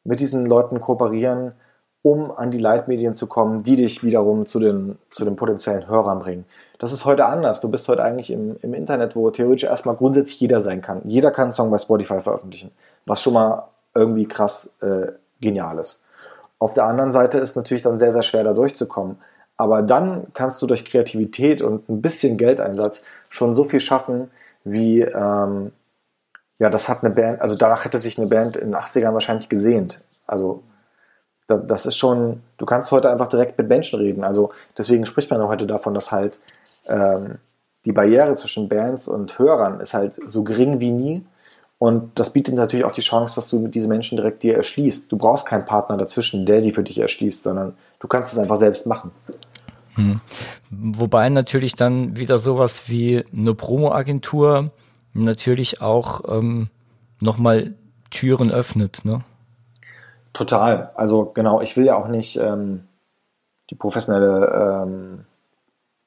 [0.03, 1.53] mit diesen Leuten kooperieren,
[2.03, 6.19] um an die Leitmedien zu kommen, die dich wiederum zu den, zu den potenziellen Hörern
[6.19, 6.45] bringen.
[6.79, 7.61] Das ist heute anders.
[7.61, 11.03] Du bist heute eigentlich im, im Internet, wo theoretisch erstmal grundsätzlich jeder sein kann.
[11.05, 12.73] Jeder kann einen Song bei Spotify veröffentlichen,
[13.07, 16.03] was schon mal irgendwie krass äh, genial ist.
[16.59, 19.19] Auf der anderen Seite ist natürlich dann sehr, sehr schwer da durchzukommen.
[19.57, 24.31] Aber dann kannst du durch Kreativität und ein bisschen Geldeinsatz schon so viel schaffen,
[24.65, 25.73] wie, ähm,
[26.59, 29.49] ja, das hat eine Band, also danach hätte sich eine Band in den 80ern wahrscheinlich
[29.49, 30.03] gesehnt.
[30.27, 30.63] Also,
[31.49, 34.25] das ist schon, du kannst heute einfach direkt mit Menschen reden.
[34.25, 36.41] Also, deswegen spricht man heute davon, dass halt
[36.87, 37.39] ähm,
[37.85, 41.27] die Barriere zwischen Bands und Hörern ist halt so gering wie nie.
[41.79, 45.13] Und das bietet natürlich auch die Chance, dass du diese Menschen direkt dir erschließt.
[45.13, 48.57] Du brauchst keinen Partner dazwischen, der die für dich erschließt, sondern du kannst es einfach
[48.57, 49.11] selbst machen.
[49.95, 50.21] Hm.
[50.71, 54.71] Wobei natürlich dann wieder sowas wie eine Promo-Agentur
[55.13, 56.69] natürlich auch ähm,
[57.21, 57.75] nochmal
[58.11, 59.21] Türen öffnet, ne?
[60.33, 60.91] Total.
[60.97, 62.85] Also genau, ich will ja auch nicht, ähm,
[63.71, 65.25] die professionelle ähm,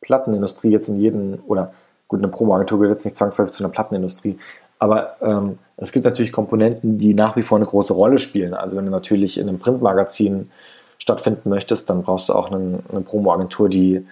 [0.02, 1.74] Plattenindustrie jetzt in jedem, oder
[2.08, 4.38] gut, eine Promoagentur gehört jetzt nicht zwangsläufig zu einer Plattenindustrie,
[4.80, 8.54] aber ähm, es gibt natürlich Komponenten, die nach wie vor eine große Rolle spielen.
[8.54, 10.50] Also wenn du natürlich in einem Printmagazin
[10.98, 14.06] stattfinden möchtest, dann brauchst du auch eine, eine Promoagentur, die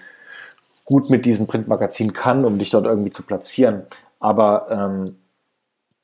[0.86, 3.84] gut mit diesem Printmagazin kann, um dich dort irgendwie zu platzieren.
[4.20, 5.16] Aber ähm,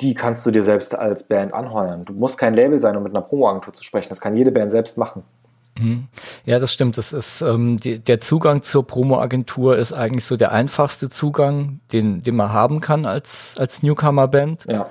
[0.01, 2.03] die kannst du dir selbst als Band anheuern.
[2.03, 4.09] Du musst kein Label sein, um mit einer Promoagentur zu sprechen.
[4.09, 5.23] Das kann jede Band selbst machen.
[5.77, 6.07] Mhm.
[6.45, 6.97] Ja, das stimmt.
[6.97, 12.21] Das ist ähm, die, der Zugang zur Promo-Agentur ist eigentlich so der einfachste Zugang, den,
[12.21, 14.65] den man haben kann als, als Newcomer-Band.
[14.69, 14.89] Ja.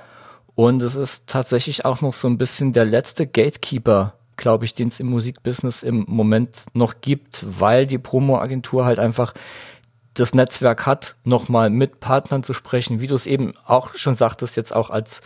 [0.55, 4.89] Und es ist tatsächlich auch noch so ein bisschen der letzte Gatekeeper, glaube ich, den
[4.89, 9.33] es im Musikbusiness im Moment noch gibt, weil die Promo-Agentur halt einfach
[10.13, 14.55] das Netzwerk hat, nochmal mit Partnern zu sprechen, wie du es eben auch schon sagtest,
[14.57, 15.21] jetzt auch als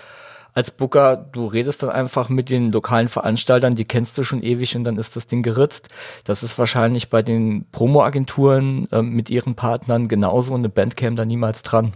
[0.58, 4.76] als Booker, du redest dann einfach mit den lokalen Veranstaltern, die kennst du schon ewig
[4.76, 5.90] und dann ist das Ding geritzt.
[6.26, 11.16] Das ist wahrscheinlich bei den Promo-Agenturen äh, mit ihren Partnern genauso und eine Band käme
[11.16, 11.94] da niemals dran.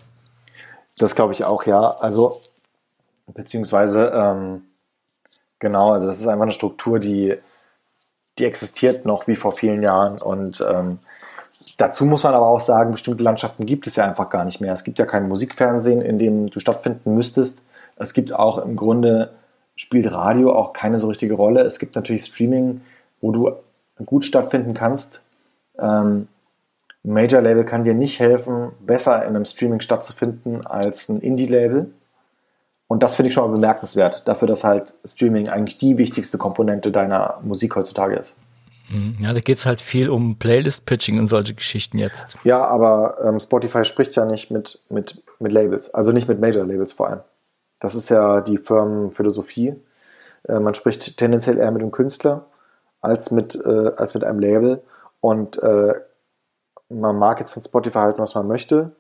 [0.96, 1.98] Das glaube ich auch, ja.
[2.02, 2.40] Also,
[3.26, 4.62] beziehungsweise, ähm,
[5.58, 7.36] genau, also das ist einfach eine Struktur, die,
[8.38, 11.00] die existiert noch wie vor vielen Jahren und ähm,
[11.78, 14.74] Dazu muss man aber auch sagen, bestimmte Landschaften gibt es ja einfach gar nicht mehr.
[14.74, 17.64] Es gibt ja kein Musikfernsehen, in dem du stattfinden müsstest.
[18.02, 19.32] Es gibt auch im Grunde,
[19.76, 21.62] spielt Radio auch keine so richtige Rolle.
[21.62, 22.82] Es gibt natürlich Streaming,
[23.22, 23.52] wo du
[24.06, 25.22] gut stattfinden kannst.
[25.80, 26.28] Ähm,
[27.04, 31.92] ein Major-Label kann dir nicht helfen, besser in einem Streaming stattzufinden als ein Indie-Label.
[32.88, 36.92] Und das finde ich schon mal bemerkenswert, dafür, dass halt Streaming eigentlich die wichtigste Komponente
[36.92, 38.36] deiner Musik heutzutage ist.
[38.90, 39.16] Mhm.
[39.20, 42.38] Ja, da geht es halt viel um Playlist-Pitching und solche Geschichten jetzt.
[42.44, 46.94] Ja, aber ähm, Spotify spricht ja nicht mit, mit, mit Labels, also nicht mit Major-Labels
[46.94, 47.20] vor allem.
[47.82, 49.76] Das ist ja die Firmenphilosophie.
[50.48, 52.46] Äh, man spricht tendenziell eher mit dem Künstler
[53.02, 54.82] als mit, äh, als mit einem Label.
[55.20, 55.96] Und äh,
[56.90, 58.92] man mag jetzt von Spotify halten, was man möchte,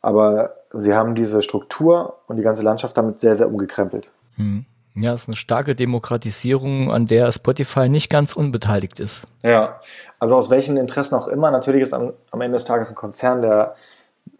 [0.00, 4.12] aber sie haben diese Struktur und die ganze Landschaft damit sehr, sehr umgekrempelt.
[4.36, 4.66] Hm.
[4.96, 9.22] Ja, es ist eine starke Demokratisierung, an der Spotify nicht ganz unbeteiligt ist.
[9.42, 9.80] Ja,
[10.18, 11.50] also aus welchen Interessen auch immer.
[11.50, 13.76] Natürlich ist am, am Ende des Tages ein Konzern, der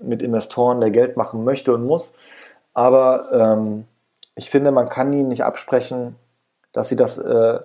[0.00, 2.14] mit Investoren, der Geld machen möchte und muss.
[2.80, 3.84] Aber ähm,
[4.36, 6.16] ich finde, man kann ihnen nicht absprechen,
[6.72, 7.60] dass sie das, äh,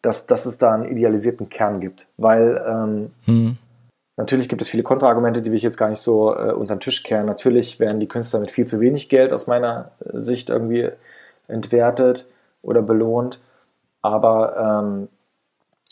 [0.00, 2.06] dass, dass es da einen idealisierten Kern gibt.
[2.18, 3.58] Weil ähm, hm.
[4.16, 6.80] natürlich gibt es viele Kontraargumente, die will ich jetzt gar nicht so äh, unter den
[6.80, 7.26] Tisch kehren.
[7.26, 10.88] Natürlich werden die Künstler mit viel zu wenig Geld aus meiner Sicht irgendwie
[11.48, 12.26] entwertet
[12.62, 13.40] oder belohnt.
[14.02, 15.08] Aber ähm,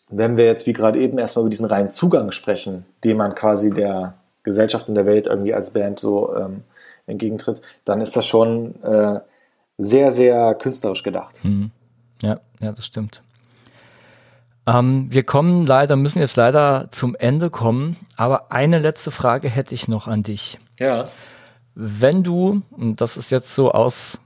[0.08, 3.72] wenn wir jetzt wie gerade eben erstmal über diesen reinen Zugang sprechen, den man quasi
[3.72, 4.14] der
[4.44, 6.62] Gesellschaft in der Welt irgendwie als Band so ähm,
[7.08, 9.20] entgegentritt, dann ist das schon äh,
[9.78, 11.44] sehr, sehr künstlerisch gedacht.
[11.44, 11.70] Mhm.
[12.22, 13.22] Ja, ja, das stimmt.
[14.66, 19.74] Ähm, wir kommen leider, müssen jetzt leider zum Ende kommen, aber eine letzte Frage hätte
[19.74, 20.58] ich noch an dich.
[20.78, 21.04] Ja.
[21.74, 24.18] Wenn du, und das ist jetzt so aus,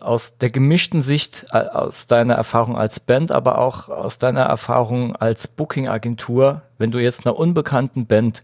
[0.00, 5.16] aus der gemischten Sicht, äh, aus deiner Erfahrung als Band, aber auch aus deiner Erfahrung
[5.16, 8.42] als Booking-Agentur, wenn du jetzt einer unbekannten Band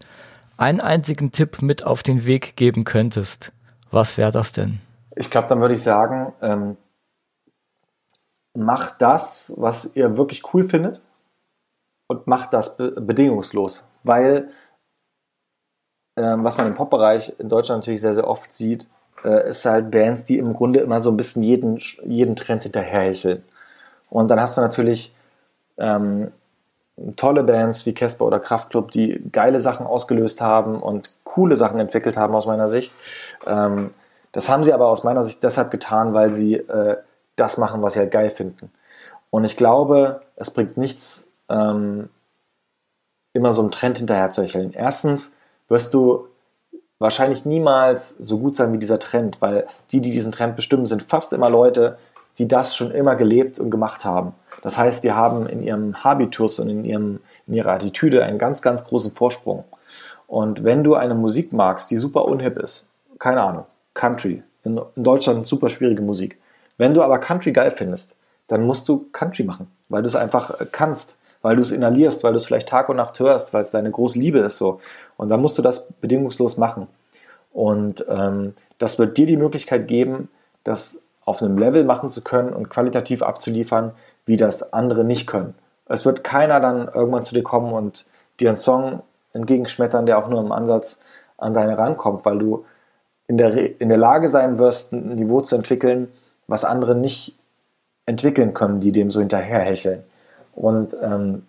[0.55, 3.51] einen einzigen Tipp mit auf den Weg geben könntest,
[3.97, 4.79] was wäre das denn?
[5.15, 6.77] Ich glaube, dann würde ich sagen, ähm,
[8.53, 11.01] macht das, was ihr wirklich cool findet
[12.07, 13.87] und macht das be bedingungslos.
[14.03, 14.49] Weil,
[16.15, 18.87] ähm, was man im Pop-Bereich in Deutschland natürlich sehr, sehr oft sieht,
[19.23, 23.43] äh, ist halt Bands, die im Grunde immer so ein bisschen jeden, jeden Trend hinterherhecheln.
[24.11, 25.15] Und dann hast du natürlich
[25.77, 26.31] ähm,
[27.15, 32.17] tolle Bands wie Casper oder Kraftklub, die geile Sachen ausgelöst haben und coole Sachen entwickelt
[32.17, 32.91] haben aus meiner Sicht.
[33.45, 33.91] Ähm,
[34.31, 36.97] das haben sie aber aus meiner Sicht deshalb getan, weil sie äh,
[37.35, 38.71] das machen, was sie halt geil finden.
[39.29, 42.09] Und ich glaube, es bringt nichts, ähm,
[43.33, 44.73] immer so einem Trend hinterher zu hecheln.
[44.73, 45.35] Erstens
[45.67, 46.27] wirst du
[46.97, 51.03] wahrscheinlich niemals so gut sein wie dieser Trend, weil die, die diesen Trend bestimmen, sind
[51.03, 51.99] fast immer Leute,
[52.39, 54.33] die das schon immer gelebt und gemacht haben.
[54.63, 58.63] Das heißt, die haben in ihrem Habitus und in, ihrem, in ihrer Attitüde einen ganz,
[58.63, 59.65] ganz großen Vorsprung.
[60.27, 65.03] Und wenn du eine Musik magst, die super unhip ist, keine Ahnung, Country, in, in
[65.03, 66.37] Deutschland super schwierige Musik.
[66.77, 68.15] Wenn du aber Country geil findest,
[68.47, 72.23] dann musst du Country machen, weil du es einfach äh, kannst, weil du es inhalierst,
[72.23, 74.79] weil du es vielleicht Tag und Nacht hörst, weil es deine große Liebe ist so.
[75.15, 76.87] Und dann musst du das bedingungslos machen.
[77.51, 80.29] Und ähm, das wird dir die Möglichkeit geben,
[80.63, 83.91] das auf einem Level machen zu können und qualitativ abzuliefern,
[84.25, 85.55] wie das andere nicht können.
[85.87, 88.05] Es wird keiner dann irgendwann zu dir kommen und
[88.39, 89.01] dir einen Song
[89.37, 91.03] entgegenschmettern, der auch nur im Ansatz
[91.37, 92.65] an deine rankommt, weil du
[93.27, 96.11] in der, in der Lage sein wirst, ein Niveau zu entwickeln,
[96.47, 97.37] was andere nicht
[98.05, 100.03] entwickeln können, die dem so hinterherhecheln.
[100.53, 101.45] Und ähm,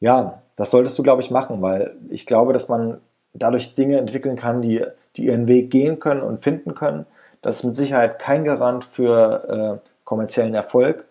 [0.00, 3.00] ja, das solltest du, glaube ich, machen, weil ich glaube, dass man
[3.32, 4.84] dadurch Dinge entwickeln kann, die,
[5.16, 7.06] die ihren Weg gehen können und finden können.
[7.42, 11.04] Das ist mit Sicherheit kein Garant für äh, kommerziellen Erfolg.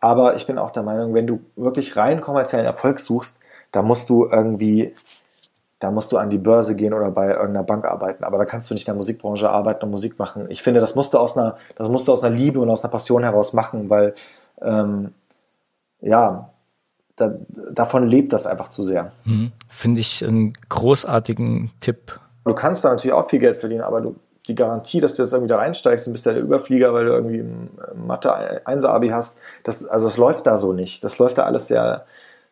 [0.00, 3.38] Aber ich bin auch der Meinung, wenn du wirklich rein kommerziellen Erfolg suchst,
[3.76, 4.94] da musst du irgendwie,
[5.80, 8.24] da musst du an die Börse gehen oder bei irgendeiner Bank arbeiten.
[8.24, 10.46] Aber da kannst du nicht in der Musikbranche arbeiten und Musik machen.
[10.48, 12.82] Ich finde, das musst du aus einer, das musst du aus einer Liebe und aus
[12.82, 14.14] einer Passion heraus machen, weil
[14.62, 15.12] ähm,
[16.00, 16.48] ja,
[17.16, 17.34] da,
[17.70, 19.12] davon lebt das einfach zu sehr.
[19.24, 19.52] Mhm.
[19.68, 22.18] Finde ich einen großartigen Tipp.
[22.46, 24.16] Du kannst da natürlich auch viel Geld verdienen, aber du,
[24.48, 27.12] die Garantie, dass du jetzt irgendwie da reinsteigst und bist ja der Überflieger, weil du
[27.12, 27.44] irgendwie
[27.94, 31.04] Mathe 1 Abi hast, das, also das läuft da so nicht.
[31.04, 32.06] Das läuft da alles sehr,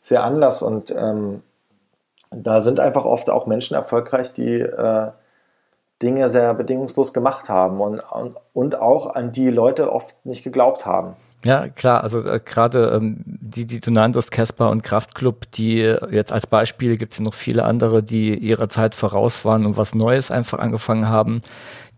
[0.05, 1.42] sehr anders und ähm,
[2.30, 5.11] da sind einfach oft auch Menschen erfolgreich, die äh,
[6.02, 10.84] Dinge sehr bedingungslos gemacht haben und, und, und auch an die Leute oft nicht geglaubt
[10.84, 11.16] haben.
[11.42, 15.78] Ja, klar, also äh, gerade ähm, die, die du nanntest, Casper und Kraftklub, die
[16.11, 19.78] jetzt als Beispiel gibt es ja noch viele andere, die ihrer Zeit voraus waren und
[19.78, 21.40] was Neues einfach angefangen haben.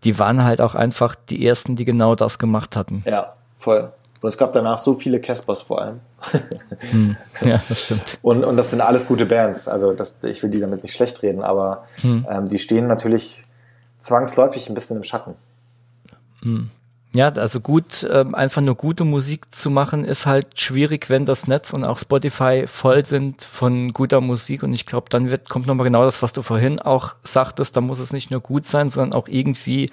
[0.05, 3.03] Die waren halt auch einfach die ersten, die genau das gemacht hatten.
[3.05, 3.91] Ja, voll.
[4.21, 5.99] Und es gab danach so viele Caspers vor allem.
[6.91, 7.17] hm.
[7.41, 8.17] Ja, das stimmt.
[8.21, 9.67] Und, und das sind alles gute Bands.
[9.67, 12.25] Also das, ich will die damit nicht schlecht reden, aber hm.
[12.29, 13.43] ähm, die stehen natürlich
[13.99, 15.35] zwangsläufig ein bisschen im Schatten.
[16.41, 16.69] Hm.
[17.13, 21.47] Ja, also gut, ähm, einfach nur gute Musik zu machen, ist halt schwierig, wenn das
[21.47, 24.61] Netz und auch Spotify voll sind von guter Musik.
[24.61, 27.81] Und ich glaube, dann wird, kommt nochmal genau das, was du vorhin auch sagtest, da
[27.81, 29.89] muss es nicht nur gut sein, sondern auch irgendwie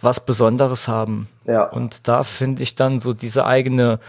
[0.00, 1.28] was Besonderes haben.
[1.44, 1.64] Ja.
[1.64, 4.00] Und da finde ich dann so diese eigene,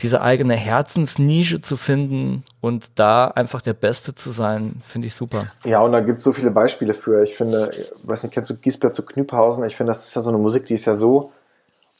[0.00, 5.46] diese eigene Herzensnische zu finden und da einfach der Beste zu sein, finde ich super.
[5.64, 7.22] Ja, und da gibt es so viele Beispiele für.
[7.22, 7.70] Ich finde,
[8.02, 9.64] weiß nicht, kennst du Giesbert zu Knüpphausen?
[9.64, 11.32] Ich finde, das ist ja so eine Musik, die ist ja so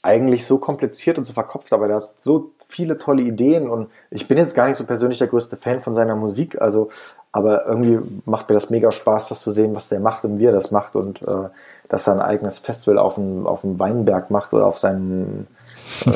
[0.03, 4.29] eigentlich so kompliziert und so verkopft, aber der hat so viele tolle Ideen und ich
[4.29, 6.91] bin jetzt gar nicht so persönlich der größte Fan von seiner Musik, also
[7.35, 10.45] aber irgendwie macht mir das mega Spaß, das zu sehen, was der macht und wie
[10.45, 11.49] er das macht und äh,
[11.89, 15.49] dass er ein eigenes Festival auf dem, auf dem Weinberg macht oder auf seinem
[16.07, 16.13] äh,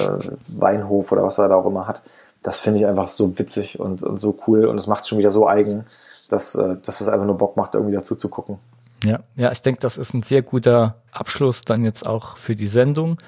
[0.47, 2.03] Weinhof oder was er da auch immer hat.
[2.45, 5.19] Das finde ich einfach so witzig und, und so cool und es macht es schon
[5.19, 5.87] wieder so eigen,
[6.29, 8.61] dass, äh, dass es einfach nur Bock macht, irgendwie dazu zu gucken.
[9.03, 12.69] Ja, ja, ich denke, das ist ein sehr guter Abschluss dann jetzt auch für die
[12.69, 13.19] Sendung.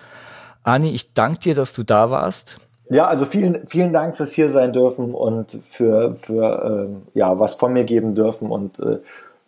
[0.63, 2.59] Ani, ich danke dir, dass du da warst.
[2.91, 7.55] Ja, also vielen, vielen Dank fürs hier sein dürfen und für, für ähm, ja, was
[7.55, 8.99] von mir geben dürfen und äh,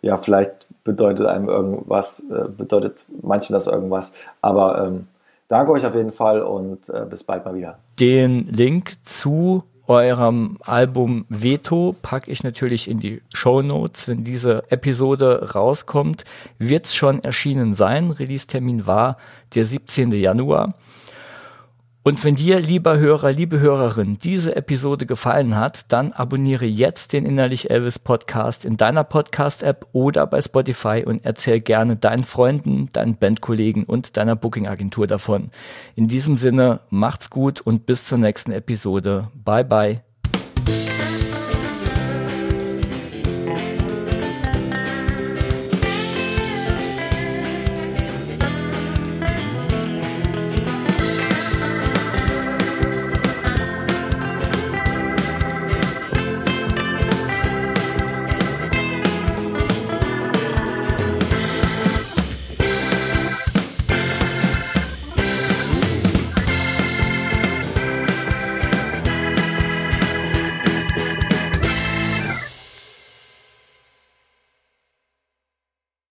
[0.01, 5.07] ja, vielleicht bedeutet einem irgendwas, äh, bedeutet manchen das irgendwas, aber ähm,
[5.49, 7.77] danke euch auf jeden Fall und äh, bis bald mal wieder.
[7.99, 14.07] Den Link zu eurem Album Veto packe ich natürlich in die Show Notes.
[14.07, 16.23] Wenn diese Episode rauskommt,
[16.57, 18.11] wird es schon erschienen sein.
[18.11, 19.17] Release-Termin war
[19.53, 20.11] der 17.
[20.11, 20.75] Januar.
[22.05, 27.25] Und wenn dir, lieber Hörer, liebe Hörerin, diese Episode gefallen hat, dann abonniere jetzt den
[27.25, 33.15] Innerlich Elvis Podcast in deiner Podcast-App oder bei Spotify und erzähl gerne deinen Freunden, deinen
[33.15, 35.51] Bandkollegen und deiner Booking-Agentur davon.
[35.95, 39.29] In diesem Sinne, macht's gut und bis zur nächsten Episode.
[39.33, 40.12] Bye bye.